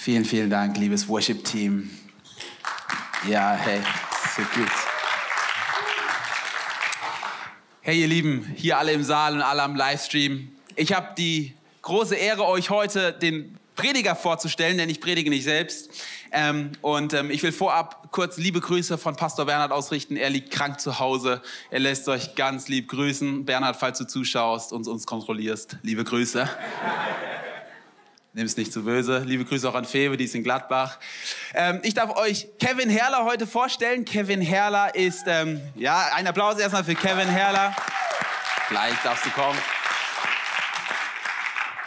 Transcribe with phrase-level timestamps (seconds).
[0.00, 1.90] Vielen, vielen Dank, liebes Worship-Team.
[3.28, 3.80] Ja, hey,
[4.36, 4.70] so gut.
[7.80, 10.52] Hey, ihr Lieben, hier alle im Saal und alle am Livestream.
[10.76, 15.90] Ich habe die große Ehre, euch heute den Prediger vorzustellen, denn ich predige nicht selbst.
[16.30, 20.16] Ähm, und ähm, ich will vorab kurz liebe Grüße von Pastor Bernhard ausrichten.
[20.16, 21.42] Er liegt krank zu Hause.
[21.70, 23.44] Er lässt euch ganz lieb grüßen.
[23.44, 26.48] Bernhard, falls du zuschaust und uns kontrollierst, liebe Grüße.
[28.38, 29.24] Nimm es nicht zu böse.
[29.26, 31.00] Liebe Grüße auch an Febe, die ist in Gladbach.
[31.54, 34.04] Ähm, ich darf euch Kevin Herrler heute vorstellen.
[34.04, 37.74] Kevin Herrler ist, ähm, ja, ein Applaus erstmal für Kevin Herrler.
[38.68, 39.58] Gleich darfst du kommen.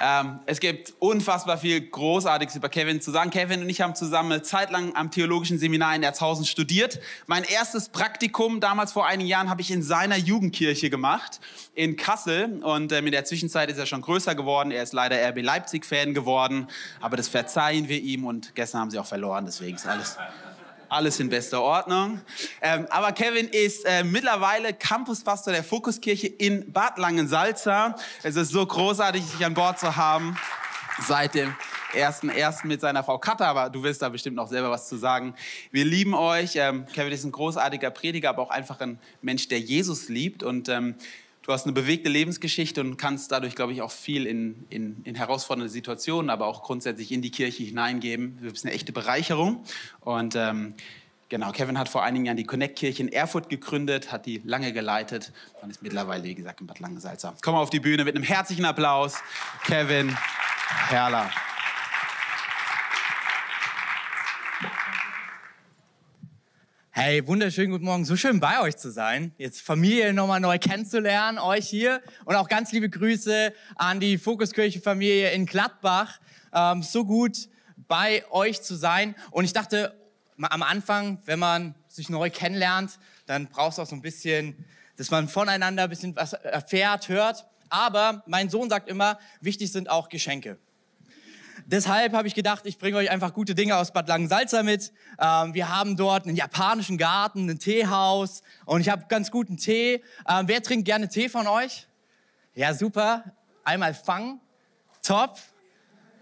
[0.04, 3.30] Ähm, es gibt unfassbar viel Großartiges über Kevin zu sagen.
[3.30, 7.00] Kevin und ich haben zusammen eine Zeit lang am Theologischen Seminar in Erzhausen studiert.
[7.28, 11.40] Mein erstes Praktikum damals vor einigen Jahren habe ich in seiner Jugendkirche gemacht
[11.76, 14.72] in Kassel und ähm, in der Zwischenzeit ist er schon größer geworden.
[14.72, 16.68] Er ist leider RB Leipzig-Fan geworden,
[17.00, 20.18] aber das verzeihen wir ihm und gestern haben sie auch verloren, deswegen ist alles
[20.92, 22.20] alles in bester Ordnung.
[22.62, 27.96] Ähm, aber Kevin ist äh, mittlerweile Campuspastor der Fokuskirche in Bad Langensalza.
[28.24, 30.38] Es ist so großartig, dich an Bord zu haben
[31.08, 31.56] seit dem
[31.94, 34.98] ersten, ersten mit seiner Frau Katha, aber du wirst da bestimmt noch selber was zu
[34.98, 35.34] sagen.
[35.72, 36.56] Wir lieben euch.
[36.56, 40.68] Ähm, Kevin ist ein großartiger Prediger, aber auch einfach ein Mensch, der Jesus liebt und
[40.68, 40.96] ähm,
[41.44, 45.16] Du hast eine bewegte Lebensgeschichte und kannst dadurch, glaube ich, auch viel in, in, in,
[45.16, 48.38] herausfordernde Situationen, aber auch grundsätzlich in die Kirche hineingeben.
[48.42, 49.64] Du bist eine echte Bereicherung.
[50.02, 50.76] Und ähm,
[51.30, 55.34] genau, Kevin hat vor einigen Jahren die Connect-Kirche in Erfurt gegründet, hat die lange geleitet
[55.64, 57.34] und ist mittlerweile, wie gesagt, in Bad Langensalza.
[57.42, 59.16] Komm auf die Bühne mit einem herzlichen Applaus,
[59.64, 60.16] Kevin
[60.90, 61.32] Herrler.
[66.94, 68.04] Hey, wunderschönen guten Morgen.
[68.04, 69.34] So schön bei euch zu sein.
[69.38, 72.02] Jetzt Familie nochmal neu kennenzulernen, euch hier.
[72.26, 76.20] Und auch ganz liebe Grüße an die Fokuskirche-Familie in Gladbach.
[76.54, 77.48] Ähm, so gut
[77.88, 79.16] bei euch zu sein.
[79.32, 79.96] Und ich dachte,
[80.38, 84.66] am Anfang, wenn man sich neu kennenlernt, dann braucht es auch so ein bisschen,
[84.98, 87.46] dass man voneinander ein bisschen was erfährt, hört.
[87.70, 90.60] Aber mein Sohn sagt immer, wichtig sind auch Geschenke.
[91.66, 94.92] Deshalb habe ich gedacht, ich bringe euch einfach gute Dinge aus Bad Langensalza mit.
[95.20, 100.04] Ähm, wir haben dort einen japanischen Garten, ein Teehaus und ich habe ganz guten Tee.
[100.28, 101.88] Ähm, wer trinkt gerne Tee von euch?
[102.56, 103.24] Ja, super.
[103.64, 104.40] Einmal Fang.
[105.04, 105.38] Top.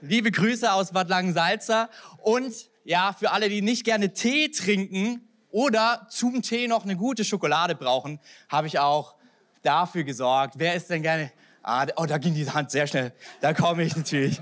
[0.02, 1.90] Liebe Grüße aus Bad Langensalza.
[2.22, 2.54] Und
[2.86, 7.76] ja, für alle, die nicht gerne Tee trinken oder zum Tee noch eine gute Schokolade
[7.76, 9.16] brauchen, habe ich auch
[9.62, 10.56] dafür gesorgt.
[10.58, 11.32] Wer ist denn gerne?
[11.64, 13.14] Ah, oh, da ging die Hand sehr schnell.
[13.42, 14.42] Da komme ich natürlich.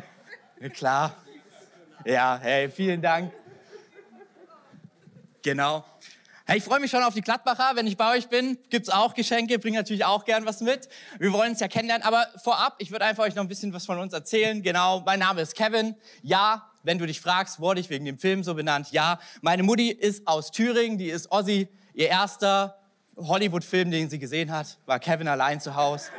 [0.59, 1.15] Ja, klar.
[2.03, 3.31] Ja, hey, vielen Dank.
[5.43, 5.85] Genau.
[6.45, 7.75] Hey, ich freue mich schon auf die Gladbacher.
[7.75, 10.89] Wenn ich bei euch bin, gibt's auch Geschenke, bringe natürlich auch gern was mit.
[11.19, 13.85] Wir wollen uns ja kennenlernen, aber vorab, ich würde einfach euch noch ein bisschen was
[13.85, 14.63] von uns erzählen.
[14.63, 15.95] Genau, mein Name ist Kevin.
[16.23, 18.91] Ja, wenn du dich fragst, wurde ich wegen dem Film so benannt?
[18.91, 21.67] Ja, meine Mutti ist aus Thüringen, die ist Ossi.
[21.93, 22.79] Ihr erster
[23.15, 26.09] Hollywood-Film, den sie gesehen hat, war Kevin allein zu Hause.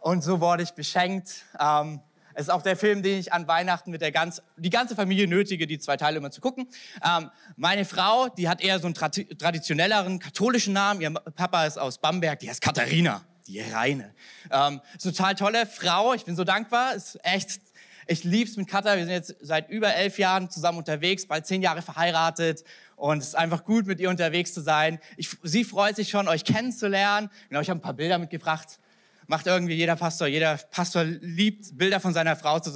[0.00, 1.44] Und so wurde ich beschenkt.
[1.60, 2.00] Ähm,
[2.34, 5.28] es ist auch der Film, den ich an Weihnachten mit der ganz, die ganze Familie
[5.28, 6.68] nötige, die zwei Teile immer zu gucken.
[7.04, 11.00] Ähm, meine Frau, die hat eher so einen tra traditionelleren katholischen Namen.
[11.00, 14.14] Ihr Papa ist aus Bamberg, die heißt Katharina, die Reine.
[14.50, 16.94] Ähm, total tolle Frau, ich bin so dankbar.
[16.94, 17.60] Ist echt,
[18.06, 18.96] ich lieb's mit Katha.
[18.96, 22.64] Wir sind jetzt seit über elf Jahren zusammen unterwegs, bald zehn Jahre verheiratet.
[22.96, 24.98] Und es ist einfach gut, mit ihr unterwegs zu sein.
[25.16, 27.30] Ich, sie freut sich schon, euch kennenzulernen.
[27.48, 28.78] Genau, ich habe ein paar Bilder mitgebracht
[29.26, 30.26] macht irgendwie jeder Pastor.
[30.26, 32.72] Jeder Pastor liebt, Bilder von seiner Frau zu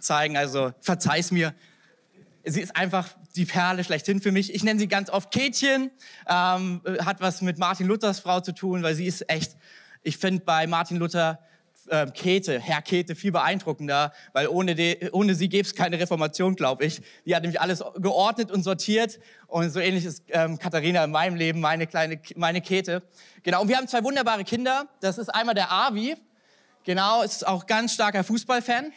[0.00, 0.36] zeigen.
[0.36, 1.54] Also verzeih's mir.
[2.44, 4.54] Sie ist einfach die Perle schlechthin für mich.
[4.54, 5.90] Ich nenne sie ganz oft Kätchen.
[6.28, 9.56] Ähm, hat was mit Martin Luthers Frau zu tun, weil sie ist echt,
[10.02, 11.40] ich finde bei Martin Luther
[11.88, 16.56] äh, Käthe, Herr Käthe, viel beeindruckender, weil ohne, die, ohne sie gäbe es keine Reformation,
[16.56, 17.02] glaube ich.
[17.24, 21.36] Die hat nämlich alles geordnet und sortiert und so ähnlich ist ähm, Katharina in meinem
[21.36, 23.02] Leben, meine kleine, meine Käthe.
[23.42, 24.88] Genau, und wir haben zwei wunderbare Kinder.
[25.00, 26.16] Das ist einmal der Avi,
[26.84, 28.92] genau, ist auch ganz starker Fußballfan,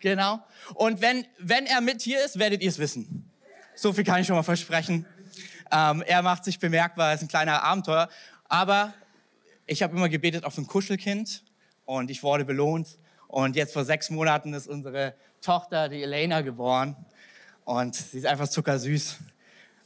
[0.00, 0.40] genau.
[0.74, 3.30] Und wenn, wenn er mit hier ist, werdet ihr es wissen.
[3.74, 5.06] So viel kann ich schon mal versprechen.
[5.70, 8.08] Ähm, er macht sich bemerkbar, ist ein kleiner Abenteuer.
[8.48, 8.92] Aber
[9.66, 11.42] ich habe immer gebetet auf ein Kuschelkind
[11.84, 12.98] und ich wurde belohnt.
[13.28, 16.96] Und jetzt vor sechs Monaten ist unsere Tochter, die Elena, geboren.
[17.64, 19.18] Und sie ist einfach zuckersüß.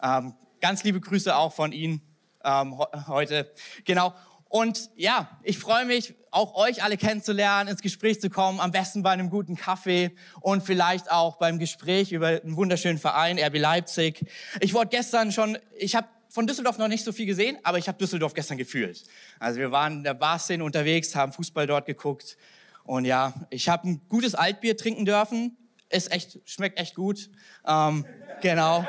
[0.02, 2.00] Ähm, ganz liebe Grüße auch von Ihnen
[2.44, 3.52] ähm, heute.
[3.84, 4.14] Genau.
[4.48, 9.02] Und ja, ich freue mich, auch euch alle kennenzulernen, ins Gespräch zu kommen, am besten
[9.02, 14.25] bei einem guten Kaffee und vielleicht auch beim Gespräch über einen wunderschönen Verein, RB Leipzig.
[14.60, 17.88] Ich wurde gestern schon, ich habe von Düsseldorf noch nicht so viel gesehen, aber ich
[17.88, 19.04] habe Düsseldorf gestern gefühlt.
[19.38, 22.36] Also wir waren in der Barszene unterwegs, haben Fußball dort geguckt.
[22.84, 25.56] Und ja, ich habe ein gutes Altbier trinken dürfen.
[25.88, 27.30] ist echt, schmeckt echt gut.
[27.66, 28.04] Ähm,
[28.42, 28.86] genau.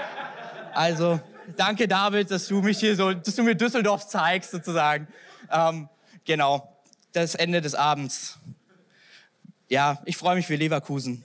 [0.73, 1.21] Also,
[1.55, 5.07] danke David, dass du mich hier so, dass du mir Düsseldorf zeigst sozusagen.
[5.49, 5.87] Ähm,
[6.25, 6.77] genau.
[7.13, 8.39] Das Ende des Abends.
[9.69, 11.23] Ja, ich freue mich für Leverkusen.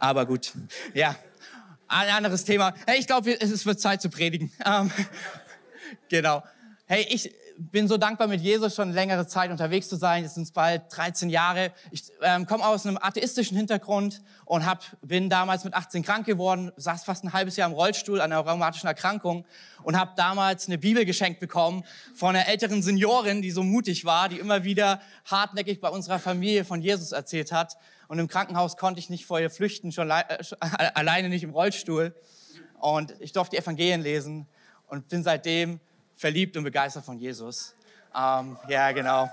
[0.00, 0.54] Aber gut.
[0.94, 1.16] Ja.
[1.96, 2.74] Ein anderes Thema.
[2.88, 4.50] Hey, ich glaube, es wird Zeit zu predigen.
[4.66, 4.90] Ähm,
[6.08, 6.42] genau.
[6.86, 10.24] Hey, ich bin so dankbar, mit Jesus schon längere Zeit unterwegs zu sein.
[10.24, 11.70] Es sind bald 13 Jahre.
[11.92, 16.72] Ich ähm, komme aus einem atheistischen Hintergrund und hab, bin damals mit 18 krank geworden,
[16.76, 19.44] saß fast ein halbes Jahr im Rollstuhl an einer rheumatischen Erkrankung
[19.84, 21.84] und habe damals eine Bibel geschenkt bekommen
[22.16, 26.64] von einer älteren Seniorin, die so mutig war, die immer wieder hartnäckig bei unserer Familie
[26.64, 27.76] von Jesus erzählt hat.
[28.08, 30.24] Und im Krankenhaus konnte ich nicht vor ihr flüchten, schon äh,
[30.94, 32.14] alleine nicht im Rollstuhl.
[32.80, 34.46] Und ich durfte die Evangelien lesen
[34.88, 35.80] und bin seitdem
[36.14, 37.74] verliebt und begeistert von Jesus.
[38.14, 39.30] Ähm, ja, genau.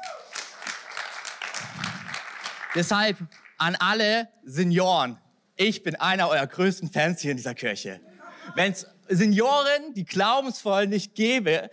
[2.74, 3.18] Deshalb
[3.58, 5.18] an alle Senioren,
[5.56, 8.00] ich bin einer eurer größten Fans hier in dieser Kirche.
[8.56, 11.70] Wenn es Senioren, die glaubensvoll nicht gäbe,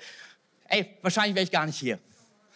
[0.64, 1.98] ey, wahrscheinlich wäre ich gar nicht hier.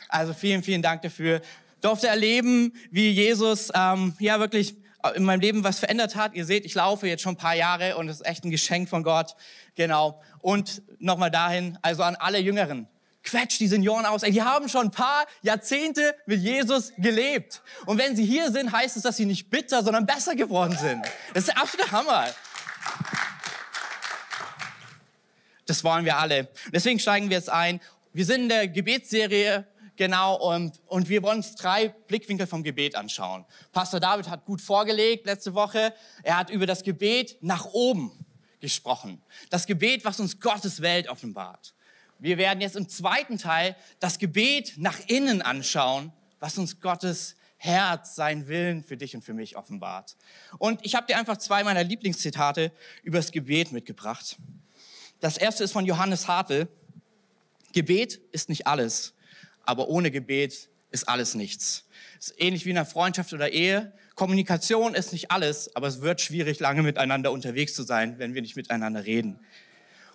[0.09, 1.41] Also vielen, vielen Dank dafür.
[1.83, 4.77] Durfte erleben, wie Jesus ähm, ja wirklich
[5.15, 6.35] in meinem Leben was verändert hat.
[6.35, 8.89] Ihr seht, ich laufe jetzt schon ein paar Jahre und es ist echt ein Geschenk
[8.89, 9.35] von Gott.
[9.75, 10.23] Genau.
[10.41, 12.89] Und nochmal dahin, also an alle Jüngeren.
[13.25, 14.23] Quetscht die Senioren aus.
[14.23, 17.63] Ey, die haben schon ein paar Jahrzehnte mit Jesus gelebt.
[17.87, 21.05] Und wenn sie hier sind, heißt es, dass sie nicht bitter, sondern besser geworden sind.
[21.35, 22.27] Das ist der absolute Hammer.
[25.67, 26.49] Das wollen wir alle.
[26.73, 27.81] Deswegen steigen wir jetzt ein.
[28.13, 29.67] Wir sind in der Gebetsserie
[29.97, 33.45] Genau, und, und wir wollen uns drei Blickwinkel vom Gebet anschauen.
[33.73, 35.95] Pastor David hat gut vorgelegt letzte Woche.
[36.23, 38.25] Er hat über das Gebet nach oben
[38.61, 39.23] gesprochen.
[39.51, 41.75] Das Gebet, was uns Gottes Welt offenbart.
[42.19, 48.17] Wir werden jetzt im zweiten Teil das Gebet nach innen anschauen, was uns Gottes Herz,
[48.17, 50.17] sein Willen für dich und für mich offenbart.
[50.59, 52.73] Und ich habe dir einfach zwei meiner Lieblingszitate
[53.03, 54.37] über das Gebet mitgebracht.
[55.21, 56.67] Das erste ist von Johannes Hartl.
[57.73, 59.15] Gebet ist nicht alles,
[59.65, 61.87] aber ohne Gebet ist alles nichts.
[62.21, 63.93] Es ist ähnlich wie in einer Freundschaft oder Ehe.
[64.15, 68.43] Kommunikation ist nicht alles, aber es wird schwierig, lange miteinander unterwegs zu sein, wenn wir
[68.43, 69.41] nicht miteinander reden.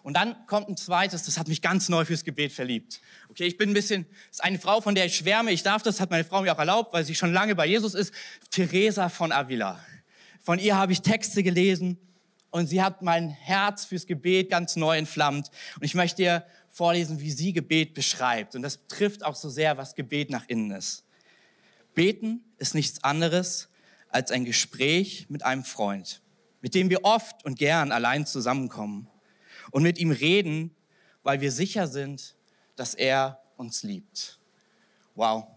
[0.04, 3.02] Und dann kommt ein zweites, das hat mich ganz neu fürs Gebet verliebt.
[3.30, 5.52] Okay, ich bin ein bisschen, ist eine Frau, von der ich schwärme.
[5.52, 7.94] Ich darf das, hat meine Frau mir auch erlaubt, weil sie schon lange bei Jesus
[7.94, 8.14] ist.
[8.50, 9.84] Teresa von Avila.
[10.40, 11.98] Von ihr habe ich Texte gelesen
[12.58, 15.50] und sie hat mein Herz fürs Gebet ganz neu entflammt.
[15.76, 18.56] Und ich möchte dir vorlesen, wie sie Gebet beschreibt.
[18.56, 21.04] Und das trifft auch so sehr, was Gebet nach innen ist.
[21.96, 23.70] Beten ist nichts anderes
[24.10, 26.22] als ein Gespräch mit einem Freund,
[26.62, 29.08] mit dem wir oft und gern allein zusammenkommen
[29.72, 30.76] und mit ihm reden,
[31.24, 32.36] weil wir sicher sind,
[32.76, 34.40] dass er uns liebt.
[35.16, 35.48] Wow.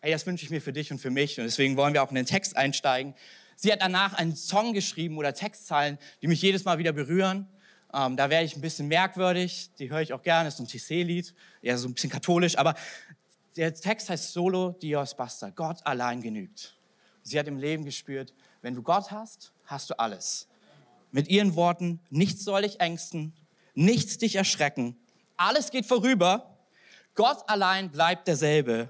[0.00, 2.10] Hey, das wünsche ich mir für dich und für mich und deswegen wollen wir auch
[2.10, 3.14] in den Text einsteigen.
[3.62, 7.46] Sie hat danach einen Song geschrieben oder Textzeilen, die mich jedes Mal wieder berühren.
[7.92, 10.66] Ähm, da werde ich ein bisschen merkwürdig, die höre ich auch gerne, ist so ein
[10.66, 12.74] TC-Lied, eher so ein bisschen katholisch, aber
[13.56, 16.78] der Text heißt Solo Dios Basta, Gott allein genügt.
[17.22, 20.48] Sie hat im Leben gespürt, wenn du Gott hast, hast du alles.
[21.10, 23.34] Mit ihren Worten, nichts soll dich ängsten,
[23.74, 24.96] nichts dich erschrecken,
[25.36, 26.56] alles geht vorüber,
[27.14, 28.88] Gott allein bleibt derselbe.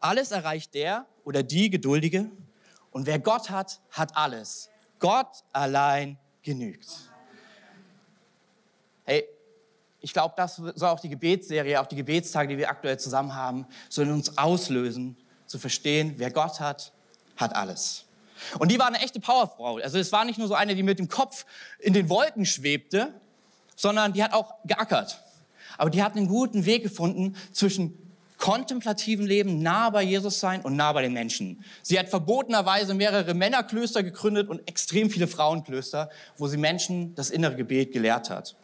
[0.00, 2.30] Alles erreicht der oder die Geduldige
[2.94, 4.70] und wer Gott hat, hat alles.
[5.00, 6.86] Gott allein genügt.
[9.04, 9.24] Hey,
[10.00, 13.66] ich glaube, das soll auch die Gebetsserie, auch die Gebetstage, die wir aktuell zusammen haben,
[13.88, 15.16] sollen uns auslösen,
[15.46, 16.92] zu verstehen, wer Gott hat,
[17.36, 18.04] hat alles.
[18.60, 19.78] Und die war eine echte Powerfrau.
[19.78, 21.46] Also es war nicht nur so eine, die mit dem Kopf
[21.80, 23.12] in den Wolken schwebte,
[23.74, 25.20] sondern die hat auch geackert.
[25.78, 28.03] Aber die hat einen guten Weg gefunden zwischen
[28.38, 31.64] kontemplativen Leben, nah bei Jesus sein und nah bei den Menschen.
[31.82, 37.56] Sie hat verbotenerweise mehrere Männerklöster gegründet und extrem viele Frauenklöster, wo sie Menschen das innere
[37.56, 38.56] Gebet gelehrt hat.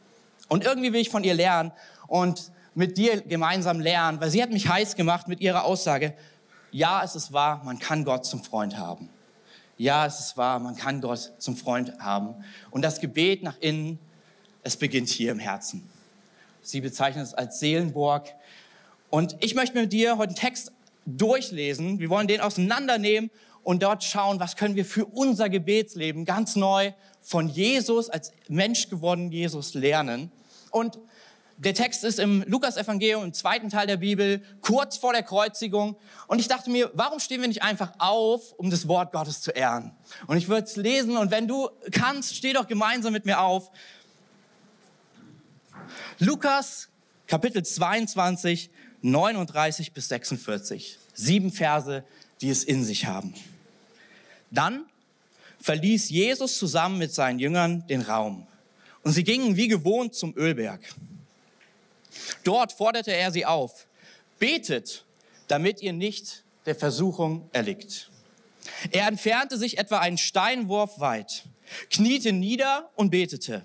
[0.49, 1.73] Und irgendwie will ich von ihr lernen
[2.09, 6.15] und mit dir gemeinsam lernen, weil sie hat mich heiß gemacht mit ihrer Aussage,
[6.73, 9.09] ja, es ist wahr, man kann Gott zum Freund haben.
[9.77, 12.35] Ja, es ist wahr, man kann Gott zum Freund haben.
[12.71, 13.99] Und das Gebet nach innen,
[14.63, 15.89] es beginnt hier im Herzen.
[16.63, 18.35] Sie bezeichnet es als Seelenburg.
[19.11, 20.73] Und ich möchte mit dir heute einen Text
[21.05, 21.99] durchlesen.
[21.99, 23.31] Wir wollen den auseinandernehmen
[23.63, 28.89] und dort schauen, was können wir für unser Gebetsleben ganz neu von Jesus als Mensch
[28.89, 30.31] geworden Jesus lernen.
[30.71, 30.99] Und
[31.59, 35.97] der Text ist im Lukas-Evangelium, im zweiten Teil der Bibel, kurz vor der Kreuzigung.
[36.27, 39.51] Und ich dachte mir, warum stehen wir nicht einfach auf, um das Wort Gottes zu
[39.51, 39.93] ehren?
[40.27, 43.71] Und ich würde es lesen und wenn du kannst, steh doch gemeinsam mit mir auf.
[46.19, 46.89] Lukas,
[47.27, 48.71] Kapitel 22,
[49.03, 50.99] 39 bis 46.
[51.15, 52.05] Sieben Verse,
[52.41, 53.35] die es in sich haben.
[54.51, 54.87] Dann
[55.61, 58.47] verließ Jesus zusammen mit seinen Jüngern den Raum.
[59.03, 60.81] Und sie gingen wie gewohnt zum Ölberg.
[62.45, 63.87] Dort forderte er sie auf,
[64.39, 65.05] betet,
[65.49, 68.11] damit ihr nicht der Versuchung erlickt.
[68.91, 71.45] Er entfernte sich etwa einen Steinwurf weit,
[71.91, 73.65] kniete nieder und betete.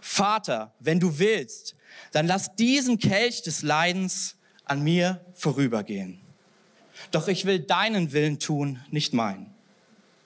[0.00, 1.74] Vater, wenn du willst,
[2.12, 6.20] dann lass diesen Kelch des Leidens an mir vorübergehen.
[7.10, 9.54] Doch ich will deinen Willen tun, nicht meinen.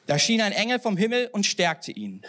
[0.06, 2.22] Da schien ein Engel vom Himmel und stärkte ihn.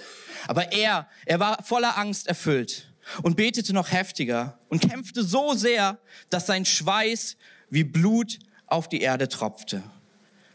[0.48, 2.92] Aber er, er war voller Angst erfüllt
[3.24, 5.98] und betete noch heftiger und kämpfte so sehr,
[6.30, 7.38] dass sein Schweiß
[7.70, 9.82] wie Blut auf die Erde tropfte.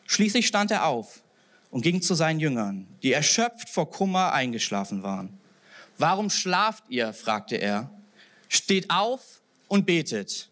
[0.07, 1.25] Schließlich stand er auf
[1.71, 5.39] und ging zu seinen Jüngern, die erschöpft vor Kummer eingeschlafen waren.
[5.99, 7.13] Warum schlaft ihr?
[7.13, 7.91] fragte er.
[8.49, 10.49] Steht auf und betet,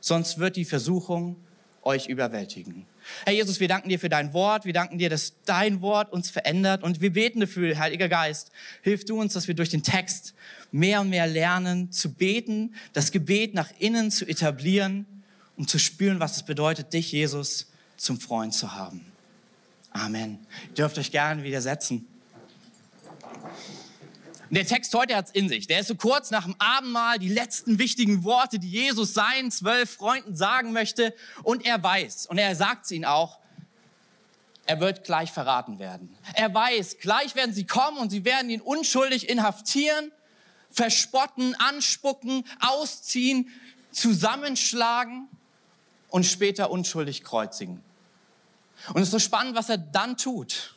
[0.00, 1.36] sonst wird die Versuchung
[1.82, 2.86] euch überwältigen.
[3.24, 4.64] Herr Jesus, wir danken dir für dein Wort.
[4.64, 6.82] Wir danken dir, dass dein Wort uns verändert.
[6.82, 8.50] Und wir beten dafür, Heiliger Geist,
[8.82, 10.34] hilf du uns, dass wir durch den Text
[10.72, 15.06] mehr und mehr lernen zu beten, das Gebet nach innen zu etablieren,
[15.56, 19.04] um zu spüren, was es bedeutet, dich, Jesus, zum Freund zu haben.
[19.90, 20.38] Amen.
[20.70, 22.06] Ihr dürft euch gerne widersetzen.
[24.54, 25.66] Der Text heute hat es in sich.
[25.66, 29.90] Der ist so kurz nach dem Abendmahl, die letzten wichtigen Worte, die Jesus seinen zwölf
[29.90, 31.12] Freunden sagen möchte.
[31.42, 33.40] Und er weiß, und er sagt es ihnen auch,
[34.64, 36.16] er wird gleich verraten werden.
[36.34, 40.12] Er weiß, gleich werden sie kommen und sie werden ihn unschuldig inhaftieren,
[40.70, 43.50] verspotten, anspucken, ausziehen,
[43.90, 45.26] zusammenschlagen
[46.10, 47.82] und später unschuldig kreuzigen.
[48.90, 50.76] Und es ist so spannend, was er dann tut.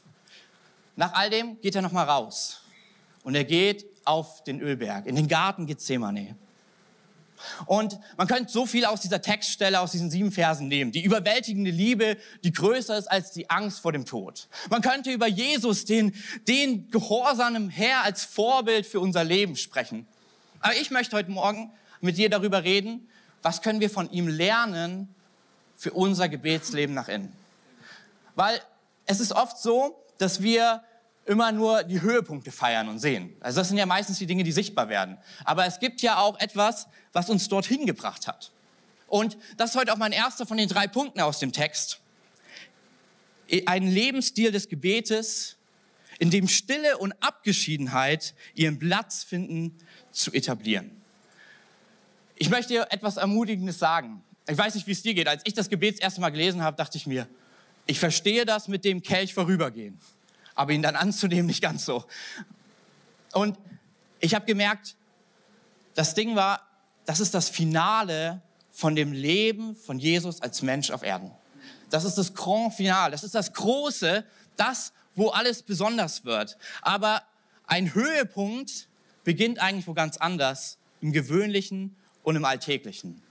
[0.95, 2.63] Nach all dem geht er nochmal raus
[3.27, 6.37] und er geht auf den Ölberg, in den Garten Gethsemane.
[7.65, 10.93] Und man könnte so viel aus dieser Textstelle, aus diesen sieben Versen nehmen.
[10.93, 12.15] Die überwältigende Liebe,
[12.45, 14.47] die größer ist als die Angst vor dem Tod.
[14.69, 16.15] Man könnte über Jesus, den,
[16.47, 20.07] den gehorsamen Herr, als Vorbild für unser Leben sprechen.
[20.61, 23.09] Aber ich möchte heute Morgen mit dir darüber reden,
[23.41, 25.13] was können wir von ihm lernen
[25.75, 27.33] für unser Gebetsleben nach innen.
[28.35, 28.61] Weil
[29.05, 30.81] es ist oft so, dass wir
[31.27, 33.35] immer nur die Höhepunkte feiern und sehen.
[33.41, 35.17] Also das sind ja meistens die Dinge, die sichtbar werden.
[35.43, 38.51] Aber es gibt ja auch etwas, was uns dorthin gebracht hat.
[39.07, 41.99] Und das ist heute auch mein erster von den drei Punkten aus dem Text.
[43.65, 45.57] Ein Lebensstil des Gebetes,
[46.19, 49.77] in dem Stille und Abgeschiedenheit ihren Platz finden,
[50.11, 50.91] zu etablieren.
[52.35, 54.23] Ich möchte dir etwas Ermutigendes sagen.
[54.49, 55.27] Ich weiß nicht, wie es dir geht.
[55.27, 57.27] Als ich das Gebet das erste Mal gelesen habe, dachte ich mir,
[57.85, 59.99] ich verstehe das mit dem Kelch vorübergehen
[60.57, 62.03] aber ihn dann anzunehmen nicht ganz so.
[63.33, 63.57] Und
[64.19, 64.95] ich habe gemerkt,
[65.93, 66.61] das Ding war,
[67.05, 71.31] das ist das Finale von dem Leben von Jesus als Mensch auf Erden.
[71.89, 76.57] Das ist das Grand Final, das ist das Große, das, wo alles besonders wird.
[76.81, 77.23] Aber
[77.65, 78.87] ein Höhepunkt
[79.23, 83.21] beginnt eigentlich wo ganz anders, im Gewöhnlichen und im Alltäglichen.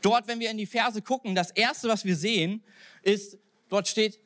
[0.00, 2.62] Dort, wenn wir in die Verse gucken, das Erste, was wir sehen,
[3.02, 3.38] ist,
[3.68, 4.20] dort steht,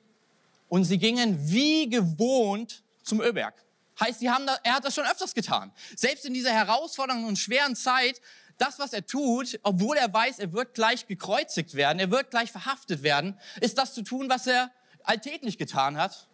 [0.69, 3.55] und sie gingen wie gewohnt zum Ölberg.
[4.01, 5.73] Heißt, sie haben da, er hat das schon öfters getan.
[5.97, 8.21] Selbst in dieser herausfordernden und schweren Zeit,
[8.59, 12.53] das, was er tut, obwohl er weiß, er wird gleich gekreuzigt werden, er wird gleich
[12.53, 14.71] verhaftet werden, ist das zu tun, was er
[15.03, 16.27] alltäglich getan hat.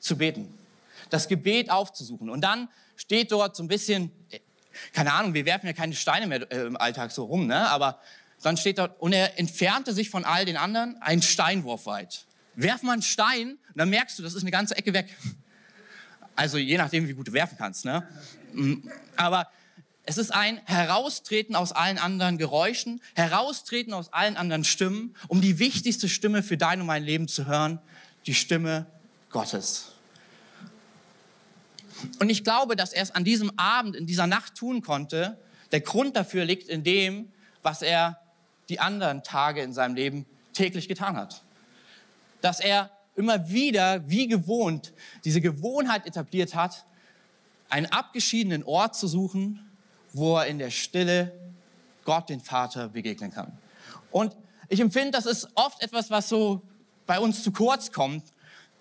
[0.00, 0.56] Zu beten.
[1.10, 2.30] Das Gebet aufzusuchen.
[2.30, 4.12] Und dann steht dort so ein bisschen,
[4.92, 7.68] keine Ahnung, wir werfen ja keine Steine mehr äh, im Alltag so rum, ne?
[7.68, 8.00] aber
[8.42, 12.26] dann steht dort, und er entfernte sich von all den anderen einen Steinwurf weit.
[12.54, 15.16] Werf mal einen Stein, dann merkst du, das ist eine ganze Ecke weg.
[16.34, 17.84] Also je nachdem, wie gut du werfen kannst.
[17.84, 18.06] Ne?
[18.52, 19.48] Mm, aber
[20.04, 25.58] es ist ein Heraustreten aus allen anderen Geräuschen, Heraustreten aus allen anderen Stimmen, um die
[25.58, 27.80] wichtigste Stimme für dein und mein Leben zu hören,
[28.26, 28.86] die Stimme
[29.30, 29.92] Gottes.
[32.20, 35.38] Und ich glaube, dass er es an diesem Abend, in dieser Nacht tun konnte.
[35.72, 37.30] Der Grund dafür liegt in dem,
[37.62, 38.18] was er
[38.68, 41.42] die anderen Tage in seinem Leben täglich getan hat.
[42.40, 44.92] Dass er immer wieder, wie gewohnt,
[45.24, 46.84] diese Gewohnheit etabliert hat,
[47.68, 49.70] einen abgeschiedenen Ort zu suchen,
[50.12, 51.32] wo er in der Stille
[52.04, 53.58] Gott, den Vater, begegnen kann.
[54.10, 54.34] Und
[54.68, 56.62] ich empfinde, das ist oft etwas, was so
[57.06, 58.24] bei uns zu kurz kommt.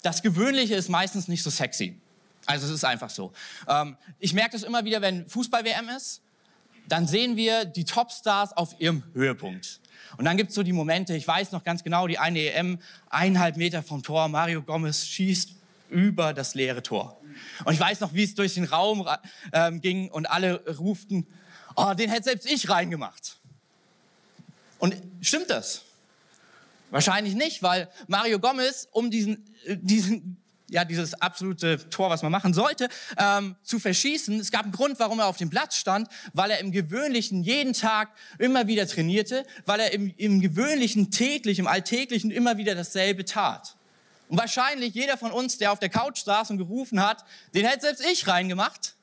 [0.03, 1.99] Das Gewöhnliche ist meistens nicht so sexy.
[2.45, 3.33] Also es ist einfach so.
[3.67, 6.21] Ähm, ich merke das immer wieder, wenn Fußball-WM ist
[6.87, 9.79] dann sehen wir die Topstars auf ihrem Höhepunkt.
[10.17, 12.79] Und dann gibt's so die Momente, ich weiß noch ganz genau, die eine EM,
[13.09, 15.51] eineinhalb Meter vom Tor, Mario Gomez schießt
[15.89, 17.19] über das leere Tor.
[17.65, 19.07] Und ich weiß noch, wie es durch den Raum
[19.53, 21.27] ähm, ging und alle ruften,
[21.75, 23.37] oh, den hätte selbst ich reingemacht.
[24.79, 25.83] Und stimmt das?
[26.89, 30.37] Wahrscheinlich nicht, weil Mario Gomez, um diesen, äh, diesen
[30.69, 34.39] ja, dieses absolute Tor, was man machen sollte, ähm, zu verschießen.
[34.39, 37.73] Es gab einen Grund, warum er auf dem Platz stand, weil er im Gewöhnlichen jeden
[37.73, 43.23] Tag immer wieder trainierte, weil er im, im Gewöhnlichen täglich, im Alltäglichen immer wieder dasselbe
[43.23, 43.77] tat.
[44.27, 47.81] Und wahrscheinlich jeder von uns, der auf der Couch saß und gerufen hat, den hätte
[47.81, 48.95] selbst ich reingemacht,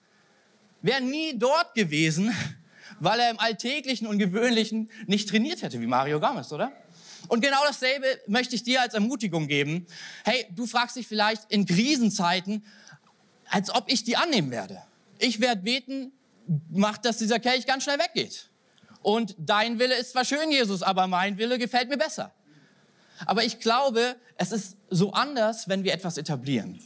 [0.82, 2.34] wäre nie dort gewesen,
[3.00, 6.72] weil er im Alltäglichen und Gewöhnlichen nicht trainiert hätte, wie Mario Gomez, oder?
[7.28, 9.86] Und genau dasselbe möchte ich dir als Ermutigung geben.
[10.24, 12.64] Hey, du fragst dich vielleicht in Krisenzeiten,
[13.48, 14.82] als ob ich die annehmen werde.
[15.18, 16.12] Ich werde beten,
[16.70, 18.50] mach, dass dieser Kelch ganz schnell weggeht.
[19.02, 22.32] Und dein Wille ist zwar schön, Jesus, aber mein Wille gefällt mir besser.
[23.26, 26.80] Aber ich glaube, es ist so anders, wenn wir etwas etablieren.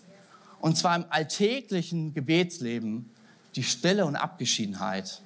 [0.60, 3.10] Und zwar im alltäglichen Gebetsleben
[3.54, 5.22] die Stille und Abgeschiedenheit.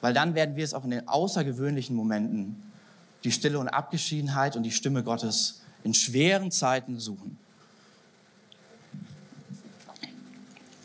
[0.00, 2.62] Weil dann werden wir es auch in den außergewöhnlichen Momenten
[3.24, 7.38] die Stille und Abgeschiedenheit und die Stimme Gottes in schweren Zeiten suchen.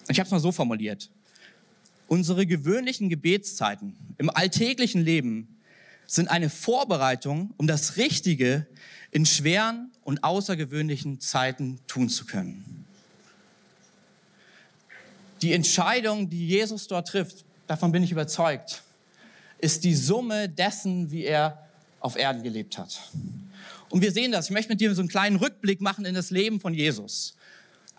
[0.07, 1.09] Ich habe es mal so formuliert.
[2.07, 5.59] Unsere gewöhnlichen Gebetszeiten im alltäglichen Leben
[6.07, 8.65] sind eine Vorbereitung, um das Richtige
[9.11, 12.85] in schweren und außergewöhnlichen Zeiten tun zu können.
[15.43, 18.81] Die Entscheidung, die Jesus dort trifft, davon bin ich überzeugt,
[19.59, 21.68] ist die Summe dessen, wie er
[21.99, 22.99] auf Erden gelebt hat.
[23.89, 24.45] Und wir sehen das.
[24.45, 27.35] Ich möchte mit dir so einen kleinen Rückblick machen in das Leben von Jesus.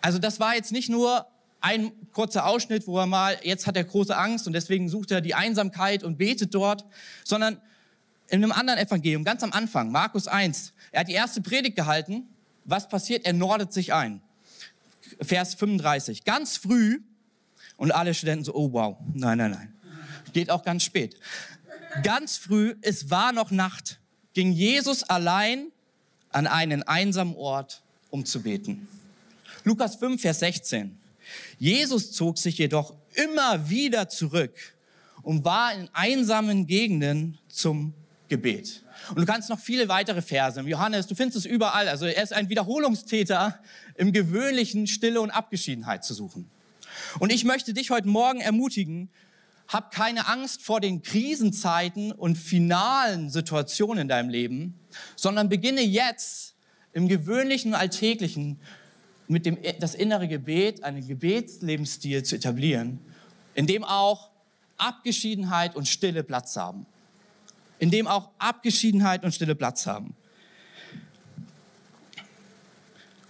[0.01, 1.27] Also das war jetzt nicht nur
[1.59, 5.21] ein kurzer Ausschnitt, wo er mal, jetzt hat er große Angst und deswegen sucht er
[5.21, 6.85] die Einsamkeit und betet dort,
[7.23, 7.61] sondern
[8.29, 12.27] in einem anderen Evangelium, ganz am Anfang, Markus 1, er hat die erste Predigt gehalten.
[12.63, 13.25] Was passiert?
[13.25, 14.21] Er nordet sich ein.
[15.21, 16.23] Vers 35.
[16.23, 17.01] Ganz früh,
[17.81, 19.73] und alle Studenten so, oh wow, nein, nein, nein.
[20.33, 21.17] Geht auch ganz spät.
[22.03, 23.99] Ganz früh, es war noch Nacht,
[24.33, 25.71] ging Jesus allein
[26.29, 28.87] an einen einsamen Ort, um zu beten.
[29.63, 30.97] Lukas 5, Vers 16.
[31.59, 34.55] Jesus zog sich jedoch immer wieder zurück
[35.21, 37.93] und war in einsamen Gegenden zum
[38.29, 38.83] Gebet.
[39.09, 40.61] Und du kannst noch viele weitere Verse.
[40.61, 41.89] Johannes, du findest es überall.
[41.89, 43.59] Also er ist ein Wiederholungstäter
[43.95, 46.49] im gewöhnlichen Stille und Abgeschiedenheit zu suchen.
[47.19, 49.09] Und ich möchte dich heute Morgen ermutigen,
[49.71, 54.79] hab keine Angst vor den Krisenzeiten und finalen Situationen in deinem Leben,
[55.15, 56.55] sondern beginne jetzt
[56.91, 58.59] im gewöhnlichen, alltäglichen
[59.29, 62.99] mit dem das innere Gebet, einen Gebetslebensstil zu etablieren,
[63.55, 64.29] in dem auch
[64.77, 66.85] Abgeschiedenheit und Stille Platz haben.
[67.79, 70.15] In dem auch Abgeschiedenheit und Stille Platz haben.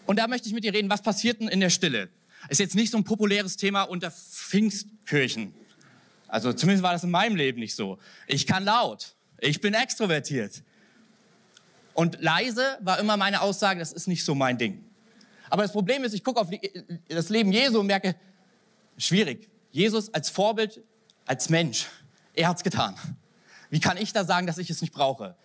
[0.08, 2.10] Und da möchte ich mit dir reden, was passiert denn in der Stille?
[2.50, 5.54] Ist jetzt nicht so ein populäres Thema unter Pfingstkirchen.
[6.32, 7.98] Also zumindest war das in meinem Leben nicht so.
[8.26, 9.16] Ich kann laut.
[9.40, 10.64] Ich bin extrovertiert.
[11.94, 14.82] Und leise war immer meine Aussage, das ist nicht so mein Ding.
[15.50, 16.48] Aber das Problem ist, ich gucke auf
[17.10, 18.16] das Leben Jesu und merke,
[18.98, 19.50] schwierig.
[19.72, 20.82] Jesus als Vorbild,
[21.26, 21.88] als Mensch,
[22.34, 22.96] er hat's getan.
[23.70, 25.36] Wie kann ich da sagen, dass ich es nicht brauche?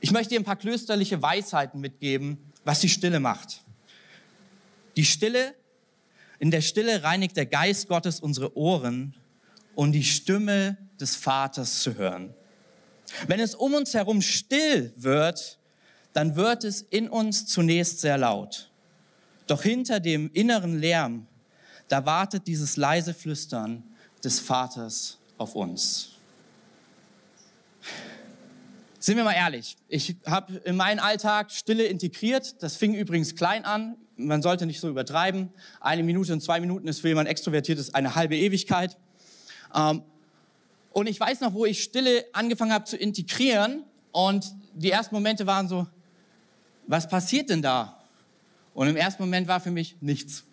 [0.00, 3.62] Ich möchte dir ein paar klösterliche Weisheiten mitgeben, was die Stille macht.
[4.98, 5.54] Die Stille,
[6.38, 9.14] in der Stille reinigt der Geist Gottes unsere Ohren
[9.78, 12.34] und die Stimme des Vaters zu hören.
[13.28, 15.56] Wenn es um uns herum still wird,
[16.12, 18.72] dann wird es in uns zunächst sehr laut.
[19.46, 21.28] Doch hinter dem inneren Lärm,
[21.86, 23.84] da wartet dieses leise Flüstern
[24.24, 26.08] des Vaters auf uns.
[28.98, 32.60] Sind wir mal ehrlich, ich habe in meinen Alltag Stille integriert.
[32.64, 33.94] Das fing übrigens klein an.
[34.16, 35.50] Man sollte nicht so übertreiben.
[35.80, 38.96] Eine Minute und zwei Minuten ist für jemanden extrovertiert ist eine halbe Ewigkeit.
[39.74, 40.02] Ähm,
[40.92, 43.84] und ich weiß noch, wo ich Stille angefangen habe zu integrieren.
[44.12, 45.86] Und die ersten Momente waren so,
[46.86, 48.00] was passiert denn da?
[48.74, 50.44] Und im ersten Moment war für mich nichts.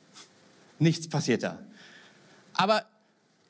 [0.80, 1.60] Nichts passiert da.
[2.54, 2.86] Aber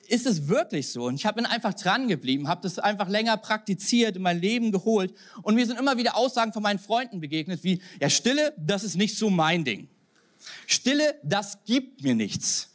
[0.07, 1.05] ist es wirklich so?
[1.05, 5.13] Und ich bin einfach dran geblieben, habe das einfach länger praktiziert, in mein Leben geholt.
[5.41, 8.95] Und mir sind immer wieder Aussagen von meinen Freunden begegnet, wie, ja, Stille, das ist
[8.95, 9.87] nicht so mein Ding.
[10.67, 12.69] Stille, das gibt mir nichts.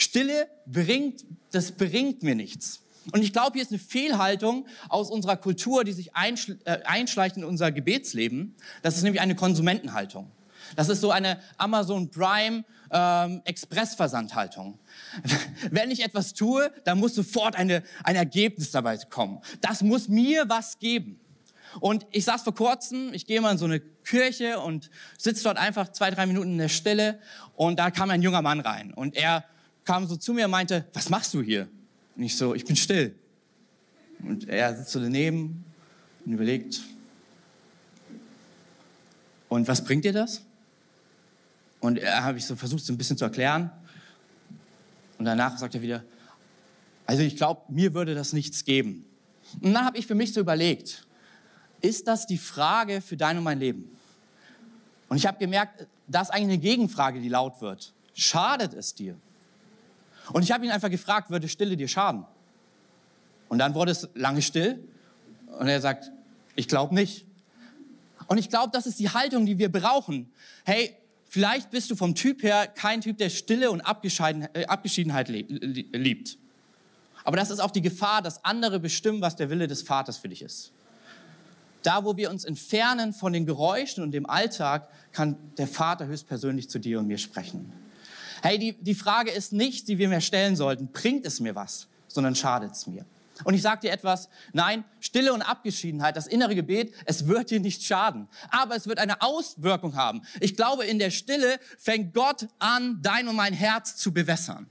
[0.00, 2.84] Stille bringt, das bringt mir nichts.
[3.10, 7.42] Und ich glaube, hier ist eine Fehlhaltung aus unserer Kultur, die sich äh, einschleicht in
[7.42, 8.54] unser Gebetsleben.
[8.82, 10.30] Das ist nämlich eine Konsumentenhaltung.
[10.76, 14.78] Das ist so eine Amazon Prime ähm, Expressversandhaltung.
[15.72, 19.40] Wenn ich etwas tue, dann muss sofort eine, ein Ergebnis dabei kommen.
[19.62, 21.18] Das muss mir was geben.
[21.80, 25.58] Und ich saß vor kurzem, ich gehe mal in so eine Kirche und sitze dort
[25.58, 27.18] einfach zwei, drei Minuten in der Stille
[27.56, 29.44] und da kam ein junger Mann rein und er
[29.88, 31.66] kam so zu mir und meinte, was machst du hier?
[32.14, 33.14] Und ich so, ich bin still.
[34.22, 35.64] Und er sitzt so daneben
[36.26, 36.82] und überlegt,
[39.48, 40.42] Und was bringt dir das?
[41.80, 43.70] Und er habe ich so versucht, es ein bisschen zu erklären.
[45.16, 46.04] Und danach sagt er wieder,
[47.06, 49.06] also ich glaube, mir würde das nichts geben.
[49.62, 51.06] Und dann habe ich für mich so überlegt,
[51.80, 53.88] ist das die Frage für dein und mein Leben?
[55.08, 57.94] Und ich habe gemerkt, da ist eigentlich eine Gegenfrage, die laut wird.
[58.12, 59.16] Schadet es dir?
[60.32, 62.24] Und ich habe ihn einfach gefragt, würde Stille dir schaden?
[63.48, 64.82] Und dann wurde es lange still
[65.58, 66.10] und er sagt,
[66.54, 67.26] ich glaube nicht.
[68.26, 70.30] Und ich glaube, das ist die Haltung, die wir brauchen.
[70.64, 76.38] Hey, vielleicht bist du vom Typ her kein Typ, der Stille und äh, Abgeschiedenheit liebt.
[77.24, 80.28] Aber das ist auch die Gefahr, dass andere bestimmen, was der Wille des Vaters für
[80.28, 80.72] dich ist.
[81.82, 86.68] Da, wo wir uns entfernen von den Geräuschen und dem Alltag, kann der Vater höchstpersönlich
[86.68, 87.72] zu dir und mir sprechen.
[88.42, 91.88] Hey, die, die Frage ist nicht, die wir mir stellen sollten, bringt es mir was,
[92.06, 93.04] sondern schadet es mir.
[93.44, 97.60] Und ich sage dir etwas, nein, Stille und Abgeschiedenheit, das innere Gebet, es wird dir
[97.60, 100.22] nicht schaden, aber es wird eine Auswirkung haben.
[100.40, 104.66] Ich glaube, in der Stille fängt Gott an, dein und mein Herz zu bewässern.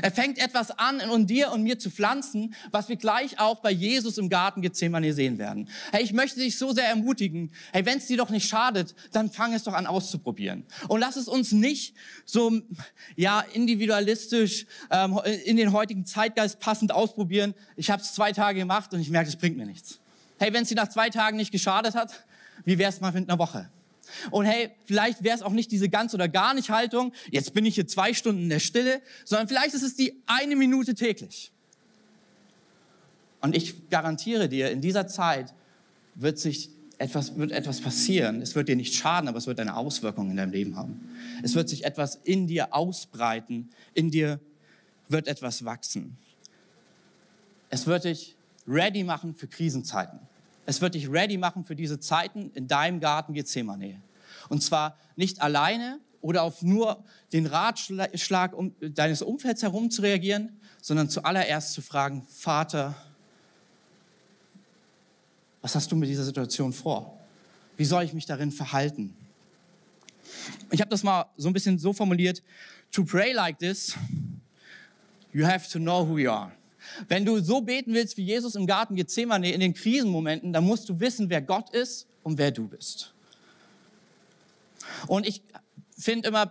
[0.00, 3.70] Er fängt etwas an, in dir und mir zu pflanzen, was wir gleich auch bei
[3.70, 5.68] Jesus im Garten Gethsemane sehen werden.
[5.90, 7.50] Hey, ich möchte dich so sehr ermutigen.
[7.72, 10.64] Hey, wenn es dir doch nicht schadet, dann fang es doch an auszuprobieren.
[10.88, 12.60] Und lass es uns nicht so,
[13.16, 17.54] ja, individualistisch ähm, in den heutigen Zeitgeist passend ausprobieren.
[17.76, 20.00] Ich habe es zwei Tage gemacht und ich merke, es bringt mir nichts.
[20.38, 22.24] Hey, wenn es dir nach zwei Tagen nicht geschadet hat,
[22.64, 23.68] wie wär's mal mit einer Woche?
[24.30, 27.64] Und hey, vielleicht wäre es auch nicht diese ganz oder gar nicht Haltung, jetzt bin
[27.66, 31.52] ich hier zwei Stunden in der Stille, sondern vielleicht ist es die eine Minute täglich.
[33.40, 35.52] Und ich garantiere dir, in dieser Zeit
[36.14, 38.40] wird sich etwas, wird etwas passieren.
[38.40, 41.08] Es wird dir nicht schaden, aber es wird eine Auswirkung in deinem Leben haben.
[41.42, 44.38] Es wird sich etwas in dir ausbreiten, in dir
[45.08, 46.16] wird etwas wachsen.
[47.68, 50.20] Es wird dich ready machen für Krisenzeiten.
[50.64, 54.00] Es wird dich ready machen für diese Zeiten in deinem Garten Gethsemane.
[54.48, 61.08] Und zwar nicht alleine oder auf nur den Ratschlag deines Umfelds herum zu reagieren, sondern
[61.08, 62.94] zuallererst zu fragen, Vater,
[65.60, 67.18] was hast du mit dieser Situation vor?
[67.76, 69.16] Wie soll ich mich darin verhalten?
[70.70, 72.42] Ich habe das mal so ein bisschen so formuliert,
[72.90, 73.96] to pray like this,
[75.32, 76.52] you have to know who you are.
[77.08, 80.88] Wenn du so beten willst wie Jesus im Garten Gethsemane in den Krisenmomenten, dann musst
[80.88, 83.12] du wissen, wer Gott ist und wer du bist.
[85.06, 85.42] Und ich
[85.98, 86.46] finde immer,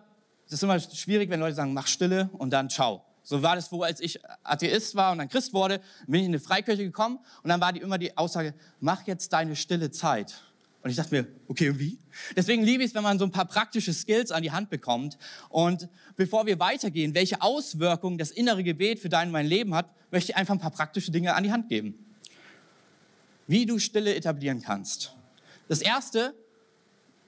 [0.46, 3.04] das ist immer schwierig, wenn Leute sagen, mach Stille und dann ciao.
[3.24, 6.32] So war das wohl, als ich Atheist war und dann Christ wurde, bin ich in
[6.32, 10.42] eine Freikirche gekommen und dann war die immer die Aussage, mach jetzt deine stille Zeit.
[10.84, 12.00] Und ich dachte mir, okay, und wie?
[12.36, 15.18] Deswegen liebe ich es, wenn man so ein paar praktische Skills an die Hand bekommt.
[15.50, 19.90] Und bevor wir weitergehen, welche Auswirkungen das innere Gebet für dein und mein Leben hat,
[20.10, 21.94] möchte ich einfach ein paar praktische Dinge an die Hand geben.
[23.46, 25.14] Wie du Stille etablieren kannst.
[25.68, 26.34] Das erste,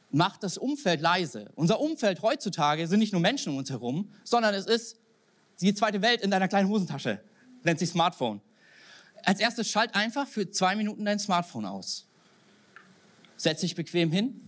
[0.10, 1.52] mach das Umfeld leise.
[1.56, 4.98] Unser Umfeld heutzutage sind nicht nur Menschen um uns herum, sondern es ist
[5.62, 7.22] die zweite Welt in deiner kleinen Hosentasche.
[7.64, 8.42] Nennt sich Smartphone.
[9.24, 12.08] Als erstes schalt einfach für zwei Minuten dein Smartphone aus.
[13.44, 14.40] Setz dich bequem hin.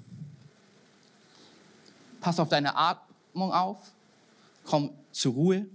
[2.22, 3.92] Pass auf deine Atmung auf.
[4.64, 5.66] Komm zur Ruhe.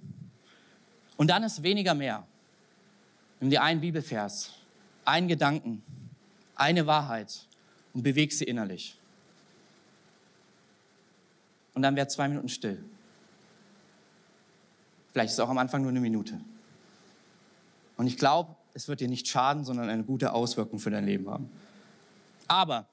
[1.19, 2.27] Und dann ist weniger mehr.
[3.39, 4.53] Nimm dir einen Bibelvers,
[5.05, 5.83] einen Gedanken,
[6.55, 7.47] eine Wahrheit
[7.93, 8.97] und beweg sie innerlich.
[11.75, 12.83] Und dann werd zwei Minuten still.
[15.13, 16.41] Vielleicht ist es auch am Anfang nur eine Minute.
[17.99, 21.29] Und ich glaube, es wird dir nicht schaden, sondern eine gute Auswirkung für dein Leben
[21.29, 21.51] haben.
[22.49, 22.89] Aber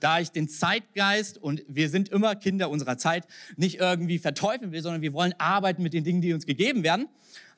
[0.00, 4.82] da ich den Zeitgeist und wir sind immer Kinder unserer Zeit nicht irgendwie verteufeln will,
[4.82, 7.08] sondern wir wollen arbeiten mit den Dingen, die uns gegeben werden,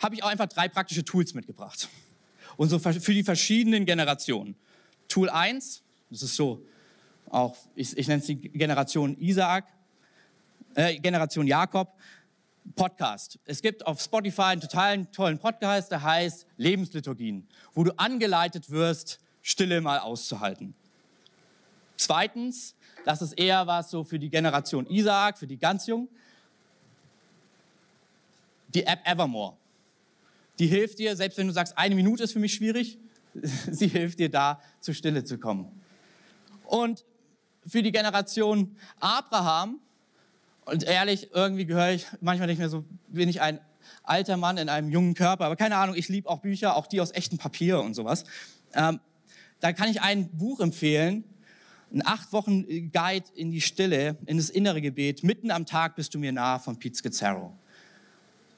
[0.02, 1.88] habe ich auch einfach drei praktische Tools mitgebracht.
[2.56, 4.56] Und so für die verschiedenen Generationen.
[5.08, 6.64] Tool 1, das ist so,
[7.30, 9.66] auch ich, ich nenne es die Generation Isaac,
[10.74, 11.94] äh, Generation Jakob,
[12.74, 13.38] Podcast.
[13.44, 19.20] Es gibt auf Spotify einen totalen tollen Podcast, der heißt Lebensliturgien, wo du angeleitet wirst,
[19.40, 20.74] Stille mal auszuhalten.
[21.98, 26.08] Zweitens, das ist eher was so für die Generation Isaac, für die ganz Jungen.
[28.72, 29.56] Die App Evermore.
[30.58, 32.98] Die hilft dir, selbst wenn du sagst, eine Minute ist für mich schwierig,
[33.70, 35.70] sie hilft dir da zur Stille zu kommen.
[36.64, 37.04] Und
[37.66, 39.80] für die Generation Abraham,
[40.66, 43.60] und ehrlich, irgendwie gehöre ich manchmal nicht mehr so, ich ein
[44.02, 47.00] alter Mann in einem jungen Körper, aber keine Ahnung, ich liebe auch Bücher, auch die
[47.00, 48.24] aus echtem Papier und sowas.
[48.74, 49.00] Ähm,
[49.60, 51.24] da kann ich ein Buch empfehlen,
[51.92, 55.22] ein acht Wochen Guide in die Stille, in das innere Gebet.
[55.22, 57.56] Mitten am Tag bist du mir nah von Pete Scazzaro.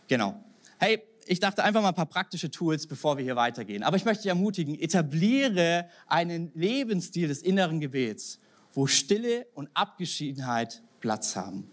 [0.08, 0.42] Genau.
[0.78, 3.82] Hey, ich dachte einfach mal ein paar praktische Tools, bevor wir hier weitergehen.
[3.82, 8.40] Aber ich möchte dich ermutigen, etabliere einen Lebensstil des inneren Gebets
[8.72, 11.70] wo Stille und Abgeschiedenheit Platz haben.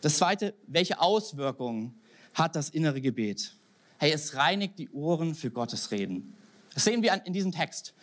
[0.00, 2.00] Das zweite, welche Auswirkungen
[2.34, 3.54] hat das innere Gebet?
[3.98, 6.34] Hey, es reinigt die Ohren für Gottes Reden.
[6.74, 7.94] Das sehen wir in diesem Text.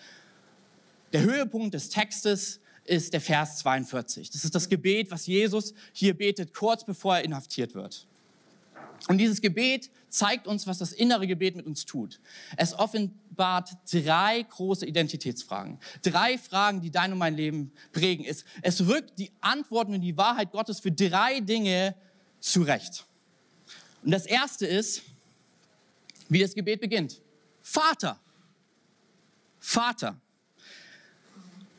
[1.13, 4.29] Der Höhepunkt des Textes ist der Vers 42.
[4.31, 8.07] Das ist das Gebet, was Jesus hier betet, kurz bevor er inhaftiert wird.
[9.07, 12.19] Und dieses Gebet zeigt uns, was das innere Gebet mit uns tut.
[12.55, 15.79] Es offenbart drei große Identitätsfragen.
[16.01, 18.25] Drei Fragen, die dein und mein Leben prägen.
[18.25, 21.95] Es, es rückt die Antworten und die Wahrheit Gottes für drei Dinge
[22.39, 23.05] zurecht.
[24.03, 25.03] Und das erste ist,
[26.29, 27.21] wie das Gebet beginnt.
[27.61, 28.19] Vater.
[29.59, 30.19] Vater.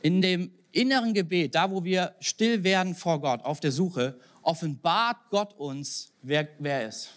[0.01, 5.17] In dem inneren Gebet, da wo wir still werden vor Gott, auf der Suche, offenbart
[5.29, 7.09] Gott uns, wer, wer er ist.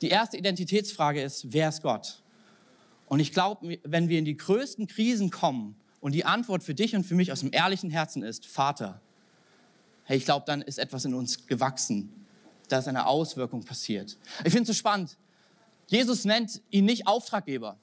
[0.00, 2.22] Die erste Identitätsfrage ist, wer ist Gott?
[3.06, 6.96] Und ich glaube, wenn wir in die größten Krisen kommen und die Antwort für dich
[6.96, 9.00] und für mich aus dem ehrlichen Herzen ist, Vater,
[10.04, 12.12] hey, ich glaube, dann ist etwas in uns gewachsen,
[12.68, 14.16] da ist eine Auswirkung passiert.
[14.44, 15.18] Ich finde es so spannend.
[15.88, 17.78] Jesus nennt ihn nicht Auftraggeber.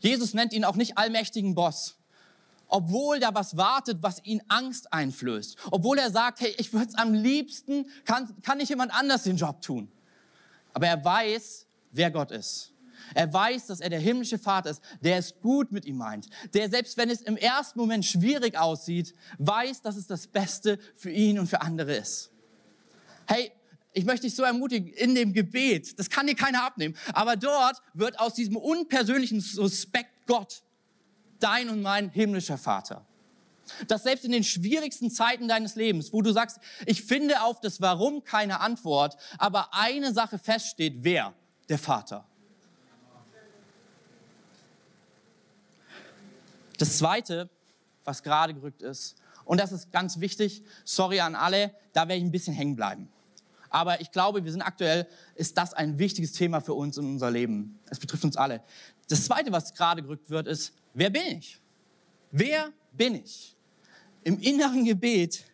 [0.00, 1.96] Jesus nennt ihn auch nicht allmächtigen Boss
[2.68, 5.56] obwohl da was wartet, was ihn Angst einflößt.
[5.70, 9.36] Obwohl er sagt, hey, ich würde es am liebsten, kann, kann nicht jemand anders den
[9.36, 9.90] Job tun.
[10.72, 12.72] Aber er weiß, wer Gott ist.
[13.12, 16.70] Er weiß, dass er der himmlische Vater ist, der es gut mit ihm meint, der
[16.70, 21.38] selbst wenn es im ersten Moment schwierig aussieht, weiß, dass es das Beste für ihn
[21.38, 22.30] und für andere ist.
[23.26, 23.52] Hey,
[23.92, 27.80] ich möchte dich so ermutigen, in dem Gebet, das kann dir keiner abnehmen, aber dort
[27.92, 30.63] wird aus diesem unpersönlichen Suspekt Gott
[31.40, 33.04] dein und mein himmlischer Vater.
[33.88, 37.80] Dass selbst in den schwierigsten Zeiten deines Lebens, wo du sagst, ich finde auf das
[37.80, 41.32] Warum keine Antwort, aber eine Sache feststeht, wer?
[41.68, 42.26] Der Vater.
[46.78, 47.48] Das Zweite,
[48.04, 52.24] was gerade gerückt ist, und das ist ganz wichtig, sorry an alle, da werde ich
[52.24, 53.08] ein bisschen hängen bleiben.
[53.70, 57.30] Aber ich glaube, wir sind aktuell, ist das ein wichtiges Thema für uns in unser
[57.30, 57.80] Leben.
[57.90, 58.62] Es betrifft uns alle.
[59.08, 61.60] Das Zweite, was gerade gerückt wird, ist, wer bin ich?
[62.30, 63.56] Wer bin ich?
[64.22, 65.44] Im inneren Gebet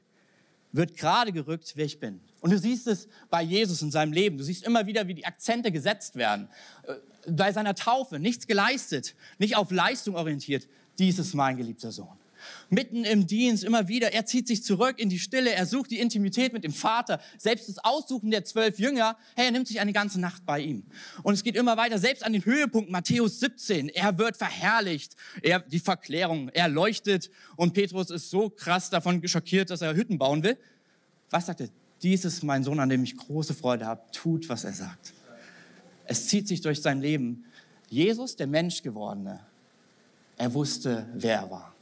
[0.73, 2.21] wird gerade gerückt, wer ich bin.
[2.41, 4.39] Und du siehst es bei Jesus in seinem Leben.
[4.39, 6.49] Du siehst immer wieder, wie die Akzente gesetzt werden.
[6.85, 6.95] Äh,
[7.33, 10.69] bei seiner Taufe nichts geleistet, nicht auf Leistung orientiert.
[10.99, 12.20] Dies ist mein geliebter Sohn
[12.69, 14.13] mitten im Dienst immer wieder.
[14.13, 17.21] Er zieht sich zurück in die Stille, er sucht die Intimität mit dem Vater.
[17.39, 20.85] Selbst das Aussuchen der zwölf Jünger, hey, er nimmt sich eine ganze Nacht bei ihm.
[21.23, 23.89] Und es geht immer weiter, selbst an den Höhepunkt Matthäus 17.
[23.89, 29.71] Er wird verherrlicht, er, die Verklärung, er leuchtet und Petrus ist so krass davon geschockiert,
[29.71, 30.57] dass er Hütten bauen will.
[31.31, 31.69] Was sagt er?
[32.03, 34.03] Dies ist mein Sohn, an dem ich große Freude habe.
[34.11, 35.13] Tut, was er sagt.
[36.07, 37.45] Es zieht sich durch sein Leben.
[37.89, 39.41] Jesus, der Menschgewordene,
[40.37, 41.75] er wusste, wer er war.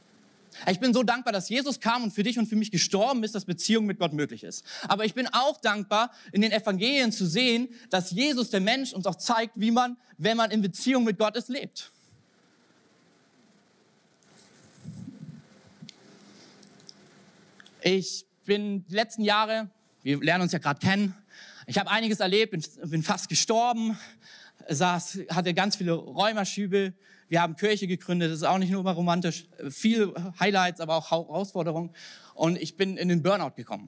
[0.67, 3.35] Ich bin so dankbar, dass Jesus kam und für dich und für mich gestorben ist,
[3.35, 4.65] dass Beziehung mit Gott möglich ist.
[4.87, 9.05] Aber ich bin auch dankbar, in den Evangelien zu sehen, dass Jesus, der Mensch, uns
[9.05, 11.91] auch zeigt, wie man, wenn man in Beziehung mit Gott ist, lebt.
[17.81, 19.69] Ich bin die letzten Jahre,
[20.03, 21.15] wir lernen uns ja gerade kennen,
[21.65, 23.97] ich habe einiges erlebt, bin, bin fast gestorben,
[24.67, 26.93] saß, hatte ganz viele Rheumaschübe,
[27.29, 29.47] wir haben Kirche gegründet, das ist auch nicht nur immer romantisch.
[29.69, 31.91] Viele Highlights, aber auch Herausforderungen.
[32.33, 33.87] Und ich bin in den Burnout gekommen.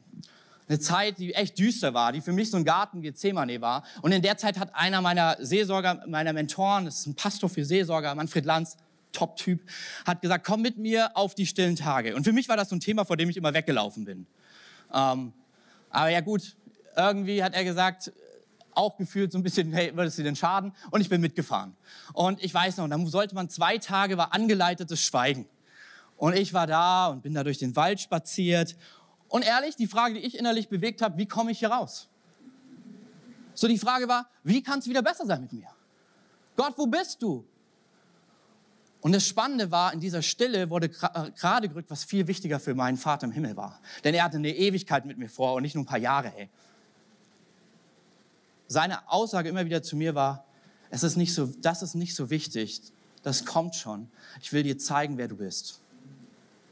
[0.68, 3.84] Eine Zeit, die echt düster war, die für mich so ein Garten Gethsemane war.
[4.02, 7.66] Und in der Zeit hat einer meiner Seelsorger, meiner Mentoren, das ist ein Pastor für
[7.66, 8.78] Seelsorger, Manfred Lanz,
[9.12, 9.60] Top-Typ,
[10.06, 12.16] hat gesagt, komm mit mir auf die stillen Tage.
[12.16, 14.28] Und für mich war das so ein Thema, vor dem ich immer weggelaufen bin.
[14.94, 15.34] Ähm,
[15.90, 16.56] aber ja gut,
[16.96, 18.14] irgendwie hat er gesagt,
[18.76, 20.74] auch gefühlt so ein bisschen, hey, würdest du denn schaden?
[20.90, 21.76] Und ich bin mitgefahren.
[22.14, 25.48] Und ich weiß noch, da sollte man zwei Tage, war angeleitetes Schweigen.
[26.18, 28.76] Und ich war da und bin da durch den Wald spaziert.
[29.28, 32.10] Und ehrlich, die Frage, die ich innerlich bewegt habe, wie komme ich hier raus?
[33.54, 35.68] So die Frage war, wie kann es wieder besser sein mit mir?
[36.56, 37.46] Gott, wo bist du?
[39.02, 42.76] Und das Spannende war, in dieser Stille wurde äh, gerade gerückt, was viel wichtiger für
[42.76, 43.80] meinen Vater im Himmel war.
[44.04, 46.32] Denn er hatte eine Ewigkeit mit mir vor und nicht nur ein paar Jahre.
[46.38, 46.50] Ey
[48.72, 50.46] seine Aussage immer wieder zu mir war,
[50.90, 52.82] es ist nicht so, das ist nicht so wichtig,
[53.22, 54.10] das kommt schon.
[54.42, 55.82] Ich will dir zeigen, wer du bist.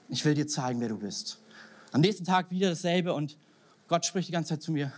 [0.08, 1.40] Ich will dir zeigen, wer du bist.
[1.92, 3.38] Am nächsten Tag wieder dasselbe und
[3.90, 4.94] Gott spricht die ganze Zeit zu mir.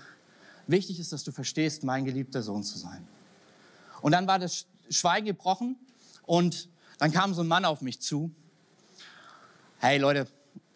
[0.67, 3.07] Wichtig ist, dass du verstehst, mein geliebter Sohn zu sein.
[4.01, 5.77] Und dann war das Schweigen gebrochen
[6.27, 8.29] und dann kam so ein Mann auf mich zu.
[9.79, 10.27] Hey Leute,